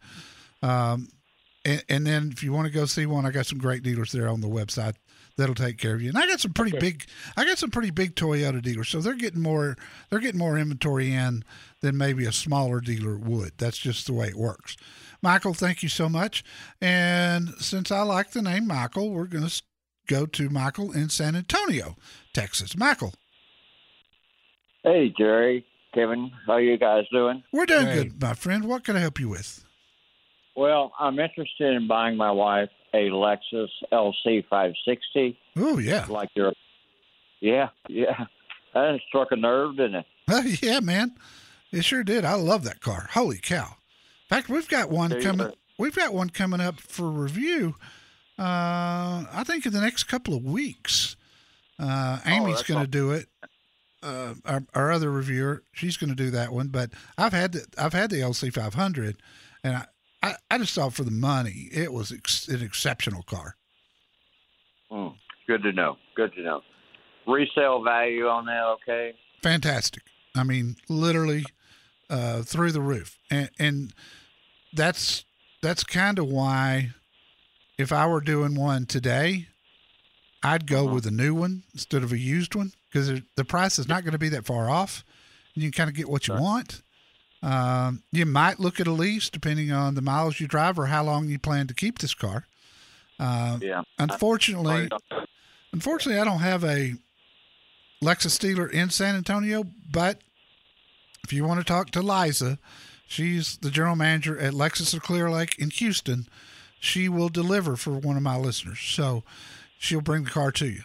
Um, 0.62 1.10
and, 1.66 1.84
and 1.90 2.08
then 2.08 2.30
if 2.32 2.42
you 2.42 2.54
want 2.54 2.68
to 2.68 2.74
go 2.74 2.86
see 2.86 3.06
one, 3.06 3.26
I 3.26 3.32
got 3.32 3.46
some 3.46 3.58
great 3.58 3.84
dealers 3.84 4.14
there 4.14 4.30
on 4.30 4.40
the 4.40 4.48
website 4.48 4.96
that'll 5.36 5.56
take 5.56 5.78
care 5.78 5.94
of 5.94 6.02
you. 6.02 6.08
And 6.08 6.18
I 6.18 6.26
got 6.26 6.40
some 6.40 6.54
pretty 6.54 6.78
big, 6.80 7.06
I 7.36 7.44
got 7.44 7.58
some 7.58 7.70
pretty 7.70 7.92
big 7.92 8.16
Toyota 8.16 8.62
dealers, 8.62 8.88
so 8.88 9.02
they're 9.02 9.14
getting 9.14 9.42
more, 9.42 9.76
they're 10.10 10.20
getting 10.20 10.40
more 10.40 10.58
inventory 10.58 11.14
in 11.14 11.44
than 11.82 11.98
maybe 11.98 12.26
a 12.26 12.32
smaller 12.32 12.80
dealer 12.80 13.18
would. 13.18 13.52
That's 13.58 13.78
just 13.78 14.08
the 14.08 14.14
way 14.14 14.28
it 14.28 14.38
works. 14.38 14.78
Michael, 15.22 15.54
thank 15.54 15.84
you 15.84 15.90
so 15.90 16.08
much. 16.08 16.46
And 16.80 17.50
since 17.60 17.92
I 17.92 18.02
like 18.02 18.32
the 18.32 18.42
name 18.42 18.68
Michael, 18.68 19.12
we're 19.12 19.26
going 19.26 19.48
to 19.48 19.62
go 20.08 20.26
to 20.26 20.50
Michael 20.50 20.92
in 20.92 21.10
San 21.10 21.36
Antonio, 21.36 21.96
Texas. 22.34 22.76
Michael. 22.78 23.14
Hey, 24.84 25.14
Jerry, 25.18 25.66
Kevin, 25.94 26.32
how 26.46 26.58
you 26.58 26.78
guys 26.78 27.04
doing? 27.12 27.44
We're 27.52 27.66
doing 27.66 27.86
good, 27.88 28.22
my 28.22 28.34
friend. 28.34 28.66
What 28.66 28.84
can 28.84 28.96
I 28.96 29.00
help 29.00 29.20
you 29.20 29.30
with? 29.30 29.64
Well, 30.56 30.92
I'm 31.00 31.20
interested 31.20 31.74
in 31.76 31.88
buying 31.88 32.18
my 32.18 32.32
wife 32.32 32.70
a 32.94 33.10
Lexus 33.10 33.68
LC 33.92 34.44
560. 34.50 35.38
Oh 35.58 35.78
yeah, 35.78 36.06
like 36.10 36.30
your, 36.36 36.54
yeah, 37.42 37.70
yeah. 37.90 38.26
That 38.74 39.00
struck 39.08 39.32
a 39.32 39.36
nerve, 39.36 39.78
didn't 39.78 40.06
it? 40.28 40.62
yeah, 40.64 40.80
man, 40.80 41.16
it 41.72 41.84
sure 41.84 42.04
did. 42.04 42.26
I 42.26 42.36
love 42.36 42.64
that 42.64 42.82
car. 42.82 43.10
Holy 43.12 43.38
cow! 43.38 43.66
In 44.30 44.36
fact, 44.36 44.50
we've 44.50 44.68
got 44.68 44.90
one 44.90 45.22
coming. 45.22 45.52
We've 45.78 45.96
got 45.96 46.14
one 46.14 46.30
coming 46.30 46.62
up 46.62 46.80
for 46.80 47.10
review. 47.10 47.76
Uh, 48.40 49.26
I 49.34 49.44
think 49.46 49.66
in 49.66 49.74
the 49.74 49.82
next 49.82 50.04
couple 50.06 50.34
of 50.36 50.44
weeks. 50.44 51.16
Uh, 51.80 52.20
Amy's 52.26 52.60
Oh, 52.62 52.64
going 52.74 52.82
to 52.86 52.90
do 52.90 53.12
it. 53.12 53.28
Uh, 54.02 54.34
our, 54.46 54.64
our 54.74 54.92
other 54.92 55.12
reviewer, 55.12 55.64
she's 55.74 55.98
going 55.98 56.10
to 56.10 56.16
do 56.16 56.30
that 56.32 56.52
one. 56.52 56.68
But 56.70 56.92
I've 57.18 57.34
had 57.34 57.54
the, 57.54 57.66
I've 57.78 57.94
had 57.94 58.10
the 58.10 58.18
LC 58.18 58.54
500, 58.54 59.18
and 59.64 59.76
I, 59.78 59.86
I, 60.24 60.36
I 60.52 60.58
just 60.60 60.74
thought 60.74 60.94
for 60.94 61.04
the 61.04 61.12
money, 61.12 61.70
it 61.72 61.92
was 61.94 62.12
ex- 62.12 62.48
an 62.48 62.62
exceptional 62.64 63.24
car. 63.24 63.56
Hmm. 64.92 65.10
Good 65.48 65.64
to 65.64 65.72
know. 65.72 65.98
Good 66.16 66.34
to 66.34 66.42
know. 66.44 66.62
Resale 67.28 67.84
value 67.84 68.28
on 68.28 68.46
that, 68.46 68.64
okay? 68.82 69.14
fantastic. 69.44 70.04
I 70.36 70.44
mean, 70.44 70.76
literally 70.90 71.44
uh, 72.10 72.42
through 72.44 72.72
the 72.72 72.82
roof, 72.82 73.18
and 73.32 73.50
and 73.60 73.94
that's 74.74 75.26
that's 75.62 75.84
kind 75.84 76.20
of 76.20 76.28
why 76.28 76.92
if 77.78 77.92
I 77.92 78.08
were 78.08 78.22
doing 78.22 78.56
one 78.56 78.86
today, 78.86 79.48
I'd 80.44 80.68
go 80.68 80.86
with 80.86 81.06
a 81.06 81.12
new 81.12 81.34
one 81.36 81.64
instead 81.74 82.04
of 82.04 82.12
a 82.12 82.18
used 82.18 82.56
one 82.56 82.72
because 82.90 83.22
the 83.36 83.46
price 83.46 83.80
is 83.80 83.88
not 83.88 84.04
going 84.04 84.14
to 84.14 84.18
be 84.20 84.30
that 84.30 84.46
far 84.46 84.70
off, 84.70 85.04
and 85.56 85.64
you 85.64 85.72
can 85.72 85.78
kind 85.86 85.90
of 85.90 85.96
get 85.96 86.10
what 86.10 86.28
you 86.28 86.36
want. 86.36 86.82
Um, 87.44 88.02
you 88.12 88.26
might 88.26 88.60
look 88.60 88.80
at 88.80 88.88
a 88.88 88.92
lease 88.92 89.30
depending 89.30 89.72
on 89.72 89.96
the 89.96 90.02
miles 90.02 90.40
you 90.40 90.48
drive 90.48 90.80
or 90.80 90.88
how 90.88 91.04
long 91.04 91.28
you 91.28 91.38
plan 91.38 91.68
to 91.68 91.74
keep 91.74 92.00
this 92.00 92.14
car. 92.14 92.48
Uh, 93.20 93.60
Yeah. 93.62 93.84
Unfortunately, 94.00 94.90
unfortunately, 95.72 96.20
I 96.20 96.26
don't 96.26 96.40
have 96.40 96.64
a 96.64 96.96
Lexus 98.02 98.40
dealer 98.40 98.68
in 98.68 98.90
San 98.90 99.16
Antonio, 99.16 99.66
but 99.92 100.22
if 101.24 101.34
you 101.34 101.44
want 101.46 101.60
to 101.60 101.64
talk 101.64 101.92
to 101.92 102.02
Liza, 102.02 102.58
she's 103.08 103.58
the 103.58 103.70
general 103.72 103.96
manager 103.96 104.38
at 104.40 104.54
Lexus 104.54 104.94
of 104.94 105.02
Clear 105.02 105.30
Lake 105.30 105.58
in 105.60 105.70
Houston. 105.72 106.28
She 106.80 107.10
will 107.10 107.30
deliver 107.30 107.76
for 107.76 107.92
one 107.92 108.18
of 108.18 108.24
my 108.24 108.38
listeners. 108.38 108.80
So 108.80 109.24
she'll 109.78 110.02
bring 110.02 110.24
the 110.24 110.30
car 110.30 110.52
to 110.54 110.68
you. 110.68 110.82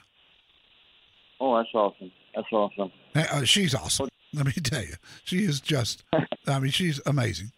Oh, 1.41 1.57
that's 1.57 1.69
awesome. 1.75 2.13
That's 2.35 2.53
awesome. 2.53 2.93
Uh, 3.15 3.45
she's 3.45 3.75
awesome. 3.75 4.09
Let 4.33 4.47
me 4.47 4.53
tell 4.53 4.83
you, 4.83 4.95
she 5.25 5.45
is 5.45 5.61
just, 5.61 6.05
I 6.47 6.59
mean, 6.59 6.71
she's 6.71 7.01
amazing. 7.05 7.53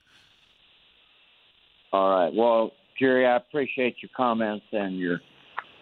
All 1.92 2.10
right. 2.10 2.34
Well, 2.34 2.72
Jerry, 2.98 3.26
I 3.26 3.36
appreciate 3.36 3.96
your 4.02 4.10
comments 4.16 4.66
and 4.72 4.98
your 4.98 5.20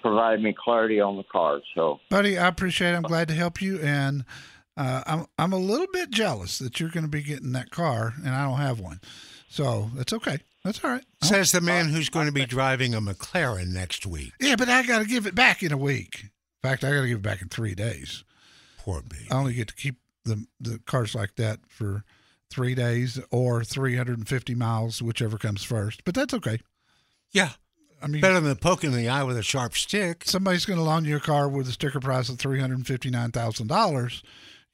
providing 0.02 0.44
me 0.44 0.54
clarity 0.62 1.00
on 1.00 1.16
the 1.16 1.22
car. 1.22 1.60
So, 1.74 2.00
Buddy, 2.10 2.36
I 2.36 2.48
appreciate 2.48 2.92
it. 2.92 2.96
I'm 2.96 3.02
glad 3.02 3.28
to 3.28 3.34
help 3.34 3.62
you. 3.62 3.78
And 3.80 4.24
uh, 4.76 5.02
I'm, 5.06 5.26
I'm 5.38 5.52
a 5.52 5.58
little 5.58 5.86
bit 5.92 6.10
jealous 6.10 6.58
that 6.58 6.80
you're 6.80 6.90
going 6.90 7.04
to 7.04 7.10
be 7.10 7.22
getting 7.22 7.52
that 7.52 7.70
car 7.70 8.14
and 8.24 8.34
I 8.34 8.44
don't 8.44 8.58
have 8.58 8.80
one. 8.80 9.00
So 9.48 9.90
it's 9.96 10.12
okay. 10.12 10.38
That's 10.64 10.82
all 10.84 10.90
right. 10.90 11.04
Says 11.22 11.50
the 11.52 11.60
man 11.60 11.88
who's 11.88 12.08
going 12.08 12.26
to 12.26 12.32
be 12.32 12.46
driving 12.46 12.94
a 12.94 13.00
McLaren 13.00 13.68
next 13.72 14.06
week. 14.06 14.32
Yeah, 14.40 14.56
but 14.56 14.68
I 14.68 14.84
got 14.84 15.00
to 15.00 15.04
give 15.06 15.26
it 15.26 15.34
back 15.34 15.62
in 15.62 15.72
a 15.72 15.76
week. 15.76 16.20
In 16.22 16.30
fact, 16.70 16.84
I 16.84 16.90
got 16.92 17.00
to 17.02 17.08
give 17.08 17.18
it 17.18 17.22
back 17.22 17.42
in 17.42 17.48
three 17.48 17.74
days. 17.74 18.22
Poor 18.78 19.02
me. 19.02 19.26
I 19.30 19.34
only 19.34 19.54
get 19.54 19.68
to 19.68 19.74
keep 19.74 19.96
the 20.24 20.46
the 20.60 20.78
cars 20.86 21.14
like 21.14 21.34
that 21.36 21.60
for 21.68 22.04
three 22.50 22.74
days 22.74 23.18
or 23.30 23.64
350 23.64 24.54
miles, 24.54 25.02
whichever 25.02 25.38
comes 25.38 25.64
first. 25.64 26.04
But 26.04 26.14
that's 26.14 26.34
okay. 26.34 26.58
Yeah. 27.32 27.50
I 28.02 28.08
mean, 28.08 28.20
Better 28.20 28.40
than 28.40 28.56
poking 28.56 28.92
the 28.92 29.08
eye 29.08 29.22
with 29.22 29.38
a 29.38 29.42
sharp 29.42 29.74
stick. 29.74 30.24
somebody's 30.26 30.64
going 30.64 30.78
to 30.78 30.84
loan 30.84 31.04
you 31.04 31.16
a 31.16 31.20
car 31.20 31.48
with 31.48 31.68
a 31.68 31.72
sticker 31.72 32.00
price 32.00 32.28
of 32.28 32.38
three 32.38 32.60
hundred 32.60 32.84
fifty 32.86 33.10
nine 33.10 33.30
thousand 33.30 33.68
dollars. 33.68 34.22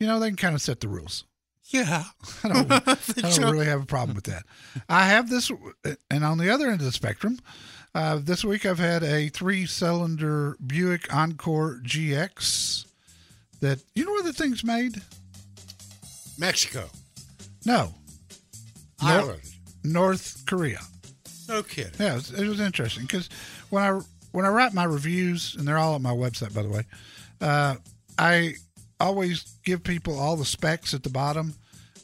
You 0.01 0.07
know, 0.07 0.19
they 0.19 0.29
can 0.29 0.37
kind 0.37 0.55
of 0.55 0.63
set 0.63 0.81
the 0.81 0.89
rules. 0.89 1.25
Yeah. 1.69 2.05
I 2.45 2.49
don't, 2.49 2.73
I 3.25 3.31
don't 3.31 3.53
really 3.53 3.67
have 3.67 3.83
a 3.83 3.87
problem 3.87 4.15
with 4.15 4.25
that. 4.25 4.45
I 4.89 5.07
have 5.07 5.31
this, 5.31 5.51
and 6.11 6.25
on 6.25 6.39
the 6.39 6.51
other 6.51 6.67
end 6.67 6.81
of 6.81 6.87
the 6.87 6.93
spectrum, 6.93 7.39
uh, 7.95 8.21
this 8.23 8.45
week 8.45 8.67
I've 8.67 8.79
had 8.79 9.03
a 9.03 9.29
three 9.29 9.67
cylinder 9.67 10.57
Buick 10.65 11.13
Encore 11.15 11.81
GX 11.85 12.87
that, 13.61 13.83
you 13.95 14.05
know 14.05 14.13
where 14.13 14.23
the 14.23 14.33
thing's 14.33 14.65
made? 14.65 15.01
Mexico. 16.39 16.89
No. 17.65 17.95
Ireland. 19.01 19.43
North 19.85 20.45
Korea. 20.47 20.81
No 21.49 21.63
kidding. 21.63 21.93
Yeah, 21.99 22.13
it 22.13 22.17
was, 22.17 22.33
it 22.33 22.47
was 22.47 22.61
interesting 22.61 23.05
because 23.05 23.29
when 23.71 23.83
I 23.83 24.01
when 24.33 24.45
I 24.45 24.51
write 24.51 24.75
my 24.75 24.85
reviews, 24.85 25.57
and 25.57 25.67
they're 25.67 25.79
all 25.79 25.95
on 25.95 26.03
my 26.03 26.13
website, 26.13 26.55
by 26.55 26.63
the 26.63 26.69
way, 26.69 26.85
uh, 27.41 27.77
I 28.19 28.55
always 29.01 29.59
give 29.65 29.83
people 29.83 30.19
all 30.19 30.37
the 30.37 30.45
specs 30.45 30.95
at 30.95 31.03
the 31.03 31.11
bottom. 31.11 31.55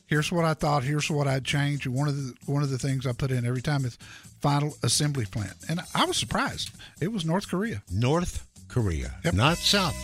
Here's 0.07 0.31
what 0.31 0.45
I 0.45 0.55
thought. 0.55 0.85
Here's 0.85 1.11
what 1.11 1.27
I'd 1.27 1.45
change. 1.45 1.87
And 1.87 1.95
one 1.95 2.09
of 2.09 2.17
the 2.17 2.35
one 2.47 2.63
of 2.63 2.71
the 2.71 2.79
things 2.79 3.07
I 3.07 3.13
put 3.13 3.31
in 3.31 3.47
every 3.47 3.63
time 3.63 3.85
is 3.85 3.99
final 4.41 4.77
assembly 4.83 5.25
plant, 5.25 5.55
and 5.69 5.81
I 5.95 6.05
was 6.05 6.17
surprised. 6.17 6.71
It 7.01 7.11
was 7.13 7.25
North 7.25 7.49
Korea. 7.49 7.83
North 7.91 8.47
Korea, 8.69 9.15
not 9.33 9.57
South. 9.57 9.97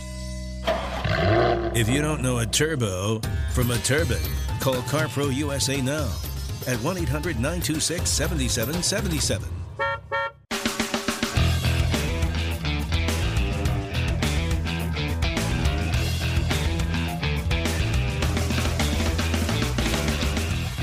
If 1.75 1.87
you 1.87 2.01
don't 2.01 2.21
know 2.21 2.39
a 2.39 2.45
turbo 2.45 3.21
from 3.53 3.71
a 3.71 3.77
turbine, 3.77 4.17
call 4.59 4.73
CarPro 4.73 5.33
USA 5.33 5.79
now 5.81 6.11
at 6.67 6.77
1 6.77 6.97
800 6.97 7.35
926 7.35 8.09
7777. 8.09 9.60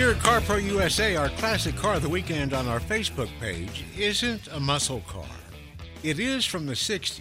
Here 0.08 0.16
at 0.16 0.22
CarPro 0.22 0.64
USA, 0.64 1.16
our 1.16 1.28
classic 1.28 1.76
car 1.76 1.96
of 1.96 2.02
the 2.02 2.08
weekend 2.08 2.54
on 2.54 2.66
our 2.66 2.80
Facebook 2.80 3.28
page 3.40 3.84
isn't 3.94 4.48
a 4.48 4.58
muscle 4.58 5.02
car. 5.06 5.28
It 6.02 6.18
is 6.18 6.46
from 6.46 6.64
the 6.64 6.72
60s. 6.72 7.20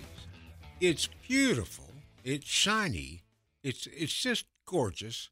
It's 0.79 1.09
beautiful. 1.27 1.89
It's 2.23 2.47
shiny. 2.47 3.23
It's 3.61 3.87
it's 3.87 4.13
just 4.13 4.45
gorgeous. 4.65 5.29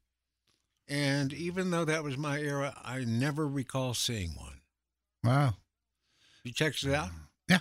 And 0.86 1.32
even 1.32 1.70
though 1.70 1.86
that 1.86 2.04
was 2.04 2.18
my 2.18 2.40
era, 2.40 2.74
I 2.84 3.04
never 3.06 3.48
recall 3.48 3.94
seeing 3.94 4.32
one. 4.36 4.60
Wow. 5.24 5.54
You 6.44 6.52
checked 6.52 6.82
it 6.82 6.92
out? 6.92 7.08
Yeah. 7.48 7.60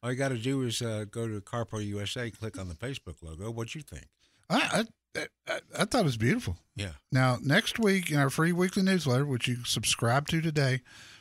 All 0.00 0.12
you 0.12 0.16
got 0.16 0.28
to 0.28 0.38
do 0.38 0.62
is 0.62 0.80
uh, 0.80 1.06
go 1.10 1.26
to 1.26 1.40
Car 1.40 1.64
Pro 1.64 1.80
USA, 1.80 2.30
click 2.30 2.56
on 2.56 2.68
the 2.68 2.76
Facebook 2.76 3.16
logo. 3.20 3.50
What'd 3.50 3.74
you 3.74 3.82
think? 3.82 4.06
I 4.48 4.60
I, 4.72 4.84
I, 5.16 5.60
I 5.78 5.84
thought 5.84 6.00
it 6.00 6.04
was 6.04 6.16
beautiful. 6.16 6.56
Yeah. 6.76 6.92
Now, 7.12 7.38
next 7.42 7.78
week 7.78 8.10
in 8.10 8.18
our 8.18 8.30
free 8.30 8.52
weekly 8.52 8.82
newsletter, 8.82 9.26
which 9.26 9.48
you 9.48 9.64
subscribe 9.64 10.28
to 10.28 10.40
today 10.40 10.80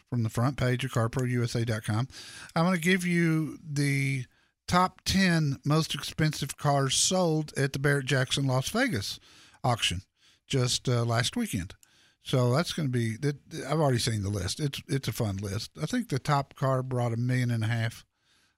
from 0.10 0.24
the 0.24 0.30
front 0.30 0.58
page 0.58 0.84
of 0.84 0.92
carprousa.com, 0.92 2.08
I'm 2.56 2.66
going 2.66 2.76
to 2.76 2.82
give 2.82 3.06
you 3.06 3.58
the 3.64 4.26
top 4.68 5.02
10 5.06 5.60
most 5.66 5.94
expensive 5.94 6.58
cars 6.58 6.96
sold 6.96 7.54
at 7.58 7.74
the 7.74 7.80
Barrett 7.80 8.06
Jackson 8.06 8.48
Las 8.48 8.70
Vegas 8.70 9.20
auction 9.64 10.02
just 10.48 10.88
uh, 10.88 11.04
last 11.04 11.36
weekend. 11.36 11.76
So 12.24 12.54
that's 12.54 12.72
going 12.72 12.88
to 12.88 12.92
be 12.92 13.18
that. 13.18 13.36
I've 13.68 13.82
already 13.82 13.98
seen 13.98 14.24
the 14.24 14.30
list. 14.30 14.62
It's 14.62 14.82
it's 14.88 15.10
a 15.10 15.12
fun 15.12 15.38
list. 15.38 15.72
I 15.82 15.86
think 15.86 16.08
the 16.08 16.20
top 16.20 16.56
car 16.56 16.82
brought 16.82 17.12
a 17.12 17.18
million 17.18 17.52
and 17.52 17.66
a 17.66 17.68
half. 17.68 18.06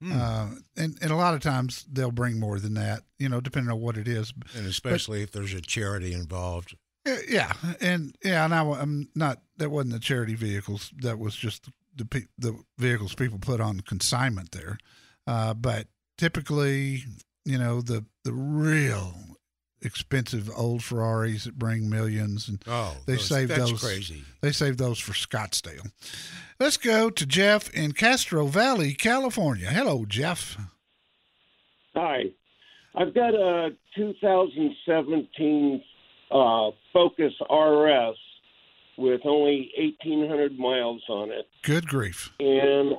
Hmm. 0.02 0.12
Uh, 0.12 0.48
and 0.76 0.98
and 1.02 1.12
a 1.12 1.16
lot 1.16 1.34
of 1.34 1.42
times 1.42 1.86
they'll 1.92 2.12
bring 2.12 2.40
more 2.40 2.60
than 2.60 2.74
that, 2.74 3.04
you 3.18 3.30
know, 3.30 3.40
depending 3.40 3.72
on 3.72 3.80
what 3.80 3.98
it 3.98 4.08
is. 4.08 4.34
And 4.56 4.68
especially 4.68 5.22
if 5.22 5.32
there's 5.32 5.54
a 5.54 5.62
charity 5.62 6.14
involved. 6.14 6.76
Yeah, 7.28 7.54
and 7.82 8.16
yeah, 8.24 8.46
and 8.46 8.54
I, 8.54 8.64
am 8.82 9.10
not. 9.16 9.42
That 9.58 9.70
wasn't 9.70 9.94
the 9.94 10.00
charity 10.00 10.34
vehicles. 10.34 10.92
That 11.02 11.20
was 11.20 11.36
just 11.36 11.70
the 11.96 12.06
pe- 12.06 12.28
the 12.38 12.58
vehicles 12.78 13.14
people 13.14 13.38
put 13.40 13.62
on 13.62 13.82
consignment 13.82 14.52
there. 14.52 14.78
Uh, 15.28 15.54
but 15.54 15.88
typically, 16.18 17.04
you 17.46 17.58
know, 17.58 17.82
the 17.82 18.06
the 18.24 18.34
real 18.34 19.35
expensive 19.82 20.50
old 20.56 20.84
Ferraris 20.84 21.44
that 21.46 21.60
bring 21.60 21.90
millions, 21.90 22.48
and 22.48 22.62
Oh, 22.68 22.96
they 23.06 23.14
those- 23.16 23.28
save 23.28 23.48
that's 23.50 23.72
those. 23.72 23.82
crazy. 23.84 24.24
They 24.42 24.52
save 24.52 24.78
those 24.78 25.00
for 25.00 25.14
Scottsdale. 25.14 25.92
Let's 26.60 26.78
go 26.78 27.10
to 27.10 27.26
Jeff 27.26 27.70
in 27.74 27.92
Castro 27.92 28.48
Valley, 28.48 28.94
California. 28.94 29.68
Hello, 29.70 30.06
Jeff. 30.06 30.58
Hi. 31.96 32.32
I've 32.96 33.14
got 33.14 33.34
a 33.34 33.76
2017 33.96 35.84
uh, 36.32 36.72
Focus 36.94 37.34
RS 37.50 38.16
with 38.98 39.22
only 39.26 39.72
1,800 39.78 40.58
miles 40.58 41.04
on 41.10 41.30
it. 41.32 41.48
Good 41.64 41.88
grief. 41.88 42.32
And 42.40 42.96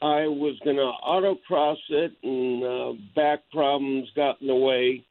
I 0.00 0.26
was 0.26 0.58
going 0.64 0.76
to 0.76 0.92
autocross 1.06 1.76
it, 1.90 2.12
and 2.22 2.64
uh, 2.64 2.92
back 3.14 3.40
problems 3.52 4.08
got 4.16 4.40
in 4.40 4.46
the 4.46 4.54
way. 4.54 5.04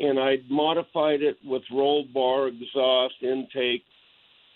And 0.00 0.18
I'd 0.18 0.50
modified 0.50 1.22
it 1.22 1.36
with 1.44 1.62
roll 1.70 2.04
bar, 2.04 2.48
exhaust, 2.48 3.16
intake, 3.22 3.84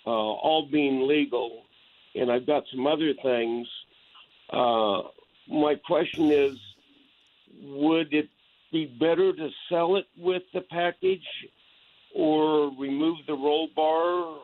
uh, 0.06 0.10
all 0.10 0.68
being 0.70 1.06
legal. 1.06 1.62
And 2.14 2.30
I've 2.30 2.46
got 2.46 2.64
some 2.72 2.86
other 2.86 3.12
things. 3.22 3.68
Uh, 4.50 5.02
my 5.48 5.74
question 5.74 6.30
is 6.30 6.56
would 7.62 8.12
it 8.12 8.28
be 8.72 8.86
better 8.86 9.32
to 9.32 9.50
sell 9.68 9.96
it 9.96 10.06
with 10.16 10.42
the 10.52 10.60
package 10.62 11.26
or 12.14 12.70
remove 12.78 13.18
the 13.26 13.34
roll 13.34 13.68
bar? 13.74 14.38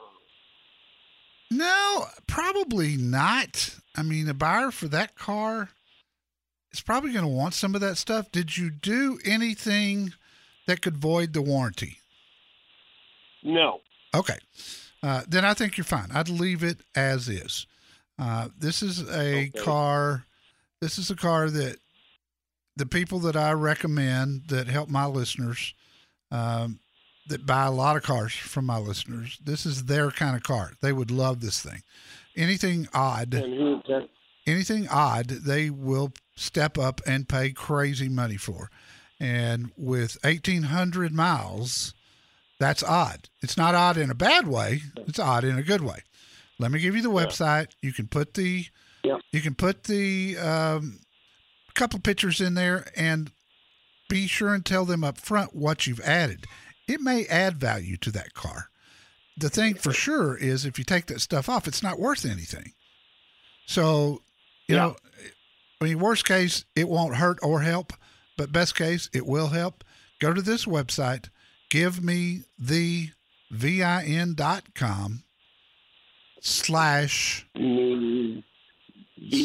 No, 1.50 2.04
probably 2.26 2.96
not. 2.96 3.76
I 3.96 4.02
mean, 4.02 4.28
a 4.28 4.34
buyer 4.34 4.70
for 4.70 4.88
that 4.88 5.16
car 5.16 5.70
is 6.72 6.80
probably 6.80 7.12
going 7.12 7.24
to 7.24 7.28
want 7.28 7.54
some 7.54 7.74
of 7.74 7.80
that 7.80 7.96
stuff. 7.96 8.30
Did 8.30 8.56
you 8.56 8.70
do 8.70 9.18
anything 9.24 10.12
that 10.66 10.82
could 10.82 10.96
void 10.96 11.32
the 11.32 11.42
warranty? 11.42 11.98
No. 13.42 13.80
Okay. 14.14 14.38
Uh, 15.02 15.22
then 15.28 15.44
I 15.44 15.54
think 15.54 15.76
you're 15.76 15.84
fine. 15.84 16.08
I'd 16.12 16.28
leave 16.28 16.62
it 16.62 16.78
as 16.94 17.28
is. 17.28 17.66
Uh, 18.18 18.48
this 18.58 18.82
is 18.82 19.08
a 19.10 19.50
car. 19.64 20.24
This 20.80 20.98
is 20.98 21.10
a 21.10 21.16
car 21.16 21.48
that 21.48 21.76
the 22.76 22.86
people 22.86 23.18
that 23.20 23.36
I 23.36 23.52
recommend 23.52 24.48
that 24.48 24.66
help 24.66 24.88
my 24.90 25.06
listeners, 25.06 25.74
um, 26.30 26.80
that 27.28 27.46
buy 27.46 27.64
a 27.64 27.70
lot 27.70 27.96
of 27.96 28.02
cars 28.02 28.32
from 28.34 28.66
my 28.66 28.78
listeners, 28.78 29.38
this 29.44 29.64
is 29.64 29.84
their 29.84 30.10
kind 30.10 30.36
of 30.36 30.42
car. 30.42 30.72
They 30.82 30.92
would 30.92 31.10
love 31.10 31.40
this 31.40 31.60
thing. 31.62 31.82
Anything 32.36 32.88
odd, 32.92 33.34
And 33.34 33.54
who 33.54 33.82
that? 33.88 34.08
anything 34.46 34.86
odd, 34.88 35.26
they 35.28 35.70
will 35.70 36.12
step 36.36 36.78
up 36.78 37.00
and 37.06 37.28
pay 37.28 37.52
crazy 37.52 38.08
money 38.08 38.36
for. 38.36 38.70
And 39.20 39.70
with 39.76 40.16
1,800 40.24 41.12
miles, 41.12 41.94
that's 42.58 42.82
odd. 42.82 43.28
It's 43.42 43.56
not 43.56 43.74
odd 43.74 43.98
in 43.98 44.10
a 44.10 44.14
bad 44.14 44.48
way. 44.48 44.80
It's 44.96 45.18
odd 45.18 45.44
in 45.44 45.58
a 45.58 45.62
good 45.62 45.82
way. 45.82 46.02
Let 46.58 46.72
me 46.72 46.80
give 46.80 46.96
you 46.96 47.02
the 47.02 47.10
website. 47.10 47.68
You 47.82 47.92
can 47.92 48.06
put 48.06 48.34
the 48.34 48.66
you 49.32 49.40
can 49.40 49.54
put 49.54 49.84
the 49.84 50.36
um, 50.36 50.98
couple 51.74 51.98
pictures 52.00 52.40
in 52.40 52.54
there 52.54 52.86
and 52.96 53.30
be 54.10 54.26
sure 54.26 54.52
and 54.52 54.64
tell 54.64 54.84
them 54.84 55.02
up 55.02 55.16
front 55.16 55.54
what 55.54 55.86
you've 55.86 56.00
added. 56.00 56.44
It 56.86 57.00
may 57.00 57.24
add 57.26 57.58
value 57.58 57.96
to 57.98 58.10
that 58.12 58.34
car. 58.34 58.68
The 59.38 59.48
thing 59.48 59.74
for 59.74 59.92
sure 59.92 60.36
is 60.36 60.66
if 60.66 60.78
you 60.78 60.84
take 60.84 61.06
that 61.06 61.20
stuff 61.20 61.48
off, 61.48 61.66
it's 61.66 61.82
not 61.82 61.98
worth 61.98 62.26
anything. 62.26 62.72
So, 63.66 64.20
you 64.68 64.76
know, 64.76 64.96
I 65.80 65.84
mean, 65.84 65.98
worst 65.98 66.26
case, 66.26 66.64
it 66.76 66.88
won't 66.88 67.16
hurt 67.16 67.38
or 67.42 67.60
help, 67.60 67.94
but 68.40 68.52
best 68.52 68.74
case, 68.74 69.10
it 69.12 69.26
will 69.26 69.48
help. 69.48 69.84
Go 70.18 70.32
to 70.32 70.40
this 70.40 70.64
website, 70.64 71.28
give 71.68 72.02
me 72.02 72.44
the 72.58 73.10
VIN.com 73.50 75.24
slash 76.40 77.46
V 77.54 78.42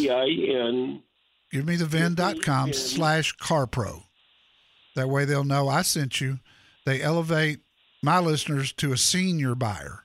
I 0.10 0.26
N. 0.26 1.04
give 1.52 1.66
me 1.66 1.76
the 1.76 1.86
VIN.com 1.86 2.72
slash 2.72 3.36
CarPro. 3.36 4.04
That 4.96 5.10
way 5.10 5.26
they'll 5.26 5.44
know 5.44 5.68
I 5.68 5.82
sent 5.82 6.22
you. 6.22 6.40
They 6.86 7.02
elevate 7.02 7.60
my 8.02 8.20
listeners 8.20 8.72
to 8.74 8.94
a 8.94 8.98
senior 8.98 9.56
buyer. 9.56 10.04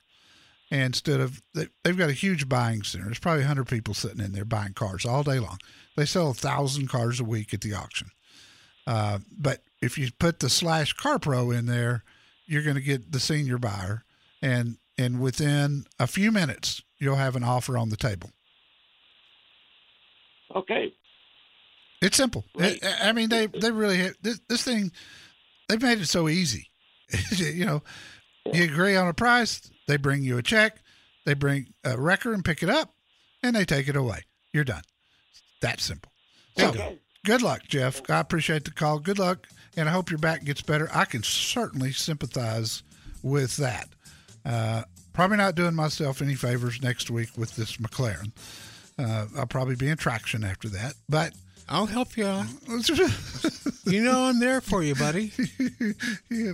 And 0.73 0.87
instead 0.87 1.21
of, 1.21 1.41
they, 1.55 1.69
they've 1.85 1.97
got 1.97 2.11
a 2.11 2.15
huge 2.15 2.49
buying 2.49 2.83
center. 2.83 3.05
There's 3.05 3.21
probably 3.21 3.43
100 3.43 3.69
people 3.69 3.95
sitting 3.95 4.25
in 4.25 4.33
there 4.33 4.45
buying 4.45 4.73
cars 4.73 5.07
all 5.07 5.23
day 5.23 5.39
long. 5.39 5.59
They 5.97 6.07
sell 6.07 6.31
a 6.31 6.35
thousand 6.35 6.89
cars 6.89 7.21
a 7.21 7.25
week 7.25 7.55
at 7.55 7.61
the 7.61 7.75
auction. 7.75 8.11
Uh, 8.91 9.21
but 9.39 9.63
if 9.81 9.97
you 9.97 10.11
put 10.19 10.41
the 10.41 10.51
slash 10.51 10.97
CarPro 10.97 11.57
in 11.57 11.67
there, 11.67 12.03
you're 12.47 12.65
going 12.65 12.75
to 12.75 12.83
get 12.83 13.13
the 13.13 13.21
senior 13.21 13.57
buyer. 13.57 14.03
And, 14.43 14.79
and 14.99 15.21
within 15.21 15.85
a 16.01 16.09
few 16.09 16.33
minutes, 16.33 16.83
you'll 16.99 17.15
have 17.15 17.37
an 17.37 17.45
offer 17.45 17.79
on 17.79 17.91
the 17.91 17.97
table. 17.97 18.31
Okay. 20.57 20.93
It's 22.03 22.17
simple. 22.17 22.45
I, 22.59 22.81
I 23.01 23.13
mean, 23.13 23.29
they 23.29 23.47
they 23.47 23.71
really 23.71 23.99
have, 23.99 24.15
this 24.23 24.41
this 24.49 24.65
thing. 24.65 24.91
They've 25.69 25.81
made 25.81 26.01
it 26.01 26.07
so 26.07 26.29
easy. 26.29 26.71
you 27.37 27.67
know, 27.67 27.83
you 28.53 28.65
agree 28.65 28.97
on 28.97 29.07
a 29.07 29.15
price, 29.15 29.71
they 29.87 29.99
bring 29.99 30.25
you 30.25 30.39
a 30.39 30.43
check, 30.43 30.83
they 31.27 31.35
bring 31.35 31.75
a 31.85 31.97
wrecker 31.97 32.33
and 32.33 32.45
pick 32.45 32.63
it 32.63 32.71
up, 32.71 32.95
and 33.43 33.55
they 33.55 33.65
take 33.65 33.87
it 33.87 33.97
away. 33.97 34.25
You're 34.53 34.65
done. 34.65 34.83
That 35.61 35.81
simple. 35.81 36.11
So, 36.57 36.73
good 37.25 37.43
luck, 37.43 37.63
Jeff. 37.69 38.01
I 38.11 38.21
appreciate 38.21 38.65
the 38.65 38.71
call. 38.71 38.99
Good 38.99 39.19
luck, 39.19 39.47
and 39.77 39.89
I 39.89 39.93
hope 39.93 40.11
your 40.11 40.19
back 40.19 40.45
gets 40.45 40.63
better. 40.63 40.89
I 40.93 41.05
can 41.05 41.23
certainly 41.23 41.93
sympathize 41.93 42.83
with 43.23 43.57
that. 43.57 43.89
Uh, 44.45 44.83
probably 45.13 45.37
not 45.37 45.55
doing 45.55 45.75
myself 45.75 46.23
any 46.23 46.35
favors 46.35 46.83
next 46.83 47.11
week 47.11 47.31
with 47.37 47.57
this 47.57 47.77
McLaren. 47.77 48.33
Uh, 48.99 49.27
I'll 49.37 49.47
probably 49.47 49.77
be 49.77 49.89
in 49.89 49.97
traction 49.97 50.45
after 50.45 50.69
that, 50.71 50.95
but 51.09 51.33
I'll 51.69 51.87
help 51.87 52.17
you 52.17 52.27
out. 52.27 52.47
you 53.87 54.03
know 54.03 54.25
I'm 54.25 54.41
there 54.41 54.61
for 54.61 54.83
you, 54.83 54.95
buddy. 54.95 55.33
yeah, 56.31 56.53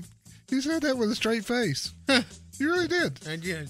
you 0.51 0.61
said 0.61 0.83
that 0.83 0.97
with 0.97 1.11
a 1.11 1.15
straight 1.15 1.45
face. 1.45 1.93
you 2.09 2.71
really 2.71 2.89
did. 2.89 3.21
I 3.27 3.37
did. 3.37 3.69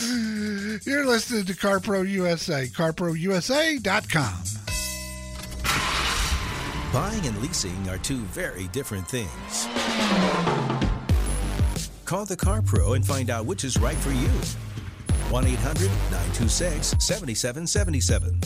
You're 0.86 1.06
listening 1.06 1.44
to 1.46 1.52
CarPro 1.54 2.08
USA, 2.08 2.66
carprousa.com. 2.66 4.59
Buying 6.92 7.24
and 7.24 7.40
leasing 7.40 7.88
are 7.88 7.98
two 7.98 8.18
very 8.18 8.66
different 8.68 9.06
things. 9.06 9.68
Call 12.04 12.24
the 12.24 12.36
Car 12.36 12.62
Pro 12.62 12.94
and 12.94 13.06
find 13.06 13.30
out 13.30 13.46
which 13.46 13.62
is 13.62 13.78
right 13.78 13.96
for 13.96 14.10
you. 14.10 14.28
1 15.30 15.46
800 15.46 15.86
926 15.86 16.96
7777. 16.98 18.40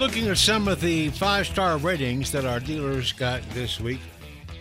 Looking 0.00 0.28
at 0.28 0.38
some 0.38 0.68
of 0.68 0.80
the 0.80 1.10
five 1.10 1.46
star 1.46 1.76
ratings 1.76 2.32
that 2.32 2.46
our 2.46 2.60
dealers 2.60 3.12
got 3.12 3.42
this 3.50 3.78
week. 3.78 4.00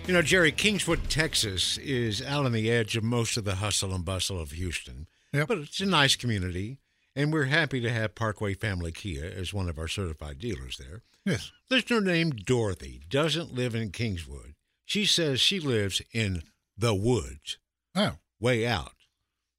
You 0.05 0.13
know, 0.13 0.21
Jerry, 0.21 0.51
Kingwood, 0.51 1.07
Texas 1.07 1.77
is 1.77 2.21
out 2.21 2.45
on 2.45 2.51
the 2.51 2.69
edge 2.69 2.97
of 2.97 3.05
most 3.05 3.37
of 3.37 3.45
the 3.45 3.55
hustle 3.55 3.95
and 3.95 4.03
bustle 4.03 4.37
of 4.37 4.51
Houston. 4.51 5.07
Yep. 5.31 5.47
But 5.47 5.57
it's 5.59 5.79
a 5.79 5.85
nice 5.85 6.17
community, 6.17 6.79
and 7.15 7.31
we're 7.31 7.45
happy 7.45 7.79
to 7.79 7.89
have 7.89 8.13
Parkway 8.13 8.53
Family 8.53 8.91
Kia 8.91 9.23
as 9.23 9.53
one 9.53 9.69
of 9.69 9.79
our 9.79 9.87
certified 9.87 10.39
dealers 10.39 10.77
there. 10.77 11.03
Yes. 11.25 11.53
Listener 11.69 12.01
named 12.01 12.43
Dorothy 12.43 12.99
doesn't 13.09 13.53
live 13.53 13.75
in 13.75 13.91
Kingwood. 13.91 14.55
She 14.83 15.05
says 15.05 15.39
she 15.39 15.61
lives 15.61 16.01
in 16.11 16.43
the 16.77 16.93
woods. 16.93 17.57
Oh. 17.95 18.17
Way 18.41 18.67
out. 18.67 18.95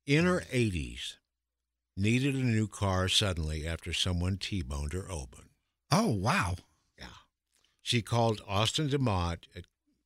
In 0.06 0.26
her 0.26 0.42
80s. 0.52 1.14
Needed 1.96 2.34
a 2.34 2.38
new 2.38 2.68
car 2.68 3.08
suddenly 3.08 3.66
after 3.66 3.94
someone 3.94 4.36
T 4.36 4.60
boned 4.60 4.92
her 4.92 5.10
open. 5.10 5.48
Oh, 5.90 6.10
wow. 6.10 6.56
Yeah. 6.98 7.06
She 7.80 8.02
called 8.02 8.42
Austin 8.46 8.90
DeMott 8.90 9.44
at 9.56 9.64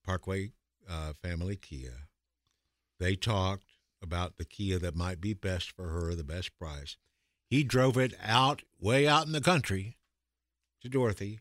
Parkway 0.09 0.52
uh, 0.88 1.12
Family 1.22 1.54
Kia. 1.54 2.09
They 2.98 3.14
talked 3.14 3.66
about 4.02 4.38
the 4.38 4.46
Kia 4.46 4.78
that 4.78 4.96
might 4.96 5.20
be 5.20 5.34
best 5.34 5.70
for 5.70 5.88
her, 5.88 6.14
the 6.14 6.24
best 6.24 6.59
price. 6.59 6.96
He 7.50 7.62
drove 7.62 7.98
it 7.98 8.14
out, 8.24 8.62
way 8.80 9.06
out 9.06 9.26
in 9.26 9.32
the 9.32 9.42
country, 9.42 9.98
to 10.80 10.88
Dorothy. 10.88 11.40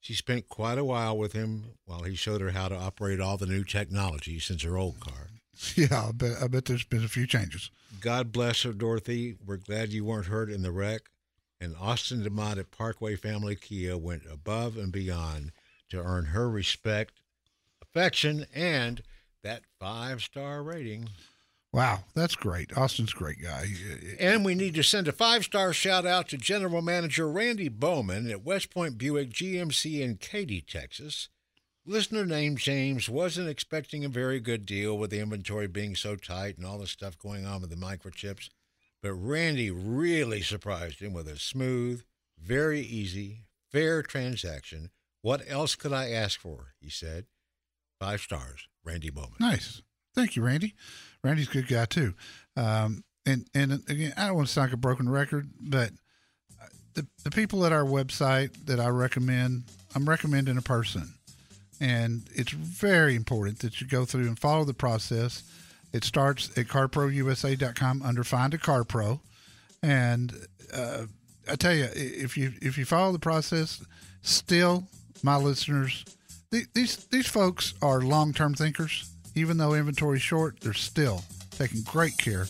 She 0.00 0.12
spent 0.12 0.50
quite 0.50 0.76
a 0.76 0.84
while 0.84 1.16
with 1.16 1.32
him 1.32 1.78
while 1.86 2.02
he 2.02 2.14
showed 2.14 2.42
her 2.42 2.50
how 2.50 2.68
to 2.68 2.76
operate 2.76 3.20
all 3.20 3.38
the 3.38 3.46
new 3.46 3.64
technology 3.64 4.38
since 4.38 4.62
her 4.64 4.76
old 4.76 5.00
car. 5.00 5.28
Yeah, 5.76 6.08
I 6.08 6.12
bet, 6.12 6.42
I 6.42 6.48
bet 6.48 6.64
there's 6.64 6.84
been 6.84 7.04
a 7.04 7.08
few 7.08 7.28
changes. 7.28 7.70
God 8.00 8.32
bless 8.32 8.64
her, 8.64 8.72
Dorothy. 8.72 9.36
We're 9.46 9.56
glad 9.56 9.90
you 9.90 10.04
weren't 10.04 10.26
hurt 10.26 10.50
in 10.50 10.62
the 10.62 10.72
wreck. 10.72 11.02
And 11.60 11.76
Austin 11.80 12.22
DeMott 12.22 12.58
at 12.58 12.72
Parkway 12.72 13.14
Family 13.14 13.54
Kia 13.54 13.96
went 13.96 14.24
above 14.30 14.76
and 14.76 14.90
beyond 14.92 15.52
to 15.90 16.02
earn 16.02 16.26
her 16.26 16.50
respect, 16.50 17.20
affection, 17.94 18.46
and 18.54 19.02
that 19.42 19.62
five 19.78 20.22
star 20.22 20.62
rating. 20.62 21.08
Wow, 21.72 22.04
that's 22.14 22.36
great. 22.36 22.76
Austin's 22.76 23.12
a 23.12 23.16
great 23.16 23.42
guy. 23.42 23.66
And 24.20 24.44
we 24.44 24.54
need 24.54 24.74
to 24.74 24.82
send 24.82 25.08
a 25.08 25.12
five 25.12 25.44
star 25.44 25.72
shout 25.72 26.06
out 26.06 26.28
to 26.28 26.36
General 26.36 26.82
Manager 26.82 27.28
Randy 27.28 27.68
Bowman 27.68 28.30
at 28.30 28.44
West 28.44 28.70
Point 28.70 28.96
Buick 28.96 29.30
GMC 29.30 30.00
in 30.00 30.16
Katy, 30.16 30.60
Texas. 30.60 31.28
Listener 31.86 32.24
named 32.24 32.58
James 32.58 33.10
wasn't 33.10 33.48
expecting 33.48 34.04
a 34.04 34.08
very 34.08 34.40
good 34.40 34.64
deal 34.64 34.96
with 34.96 35.10
the 35.10 35.20
inventory 35.20 35.66
being 35.66 35.94
so 35.94 36.16
tight 36.16 36.56
and 36.56 36.64
all 36.64 36.78
the 36.78 36.86
stuff 36.86 37.18
going 37.18 37.44
on 37.44 37.60
with 37.60 37.68
the 37.68 37.76
microchips, 37.76 38.48
but 39.02 39.12
Randy 39.12 39.70
really 39.70 40.40
surprised 40.40 41.00
him 41.00 41.12
with 41.12 41.28
a 41.28 41.38
smooth, 41.38 42.02
very 42.38 42.80
easy, 42.80 43.42
fair 43.70 44.02
transaction. 44.02 44.90
What 45.20 45.42
else 45.46 45.74
could 45.74 45.92
I 45.92 46.10
ask 46.10 46.40
for? 46.40 46.72
He 46.80 46.88
said. 46.88 47.26
Five 48.00 48.20
stars, 48.20 48.68
Randy 48.84 49.10
Bowman. 49.10 49.36
Nice. 49.40 49.82
Thank 50.14 50.36
you, 50.36 50.42
Randy. 50.42 50.74
Randy's 51.22 51.48
a 51.48 51.52
good 51.52 51.68
guy 51.68 51.86
too. 51.86 52.14
Um, 52.56 53.04
and 53.26 53.46
and 53.54 53.72
again, 53.88 54.12
I 54.16 54.26
don't 54.26 54.36
want 54.36 54.48
to 54.48 54.52
sound 54.52 54.68
like 54.68 54.74
a 54.74 54.78
broken 54.78 55.08
record, 55.08 55.48
but 55.60 55.90
the 56.94 57.06
the 57.24 57.30
people 57.30 57.64
at 57.66 57.72
our 57.72 57.84
website 57.84 58.66
that 58.66 58.80
I 58.80 58.88
recommend, 58.88 59.64
I'm 59.94 60.08
recommending 60.08 60.56
a 60.56 60.62
person, 60.62 61.14
and 61.80 62.28
it's 62.34 62.52
very 62.52 63.14
important 63.16 63.60
that 63.60 63.80
you 63.80 63.86
go 63.86 64.04
through 64.04 64.26
and 64.26 64.38
follow 64.38 64.64
the 64.64 64.74
process. 64.74 65.42
It 65.92 66.04
starts 66.04 66.50
at 66.58 66.66
carprousa.com 66.66 68.02
under 68.02 68.24
Find 68.24 68.52
a 68.54 68.58
Car 68.58 68.84
Pro, 68.84 69.20
and 69.82 70.32
uh, 70.72 71.04
I 71.50 71.56
tell 71.56 71.74
you, 71.74 71.88
if 71.94 72.36
you 72.36 72.52
if 72.60 72.78
you 72.78 72.84
follow 72.84 73.12
the 73.12 73.18
process, 73.18 73.82
still 74.22 74.84
my 75.22 75.36
listeners, 75.36 76.04
these 76.74 76.96
these 77.06 77.26
folks 77.26 77.74
are 77.82 78.00
long 78.00 78.32
term 78.32 78.54
thinkers 78.54 79.14
even 79.34 79.56
though 79.56 79.74
inventory 79.74 80.16
is 80.16 80.22
short, 80.22 80.60
they're 80.60 80.72
still 80.72 81.22
taking 81.50 81.82
great 81.82 82.16
care 82.18 82.46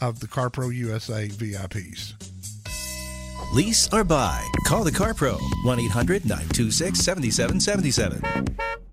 of 0.00 0.20
the 0.20 0.26
CarPro 0.26 0.74
USA 0.74 1.28
VIPs. 1.28 2.14
Lease 3.54 3.92
or 3.92 4.04
buy? 4.04 4.46
Call 4.64 4.84
the 4.84 4.90
CarPro 4.90 5.38
1 5.64 5.80
800 5.80 6.24
926 6.24 6.98
7777. 6.98 8.87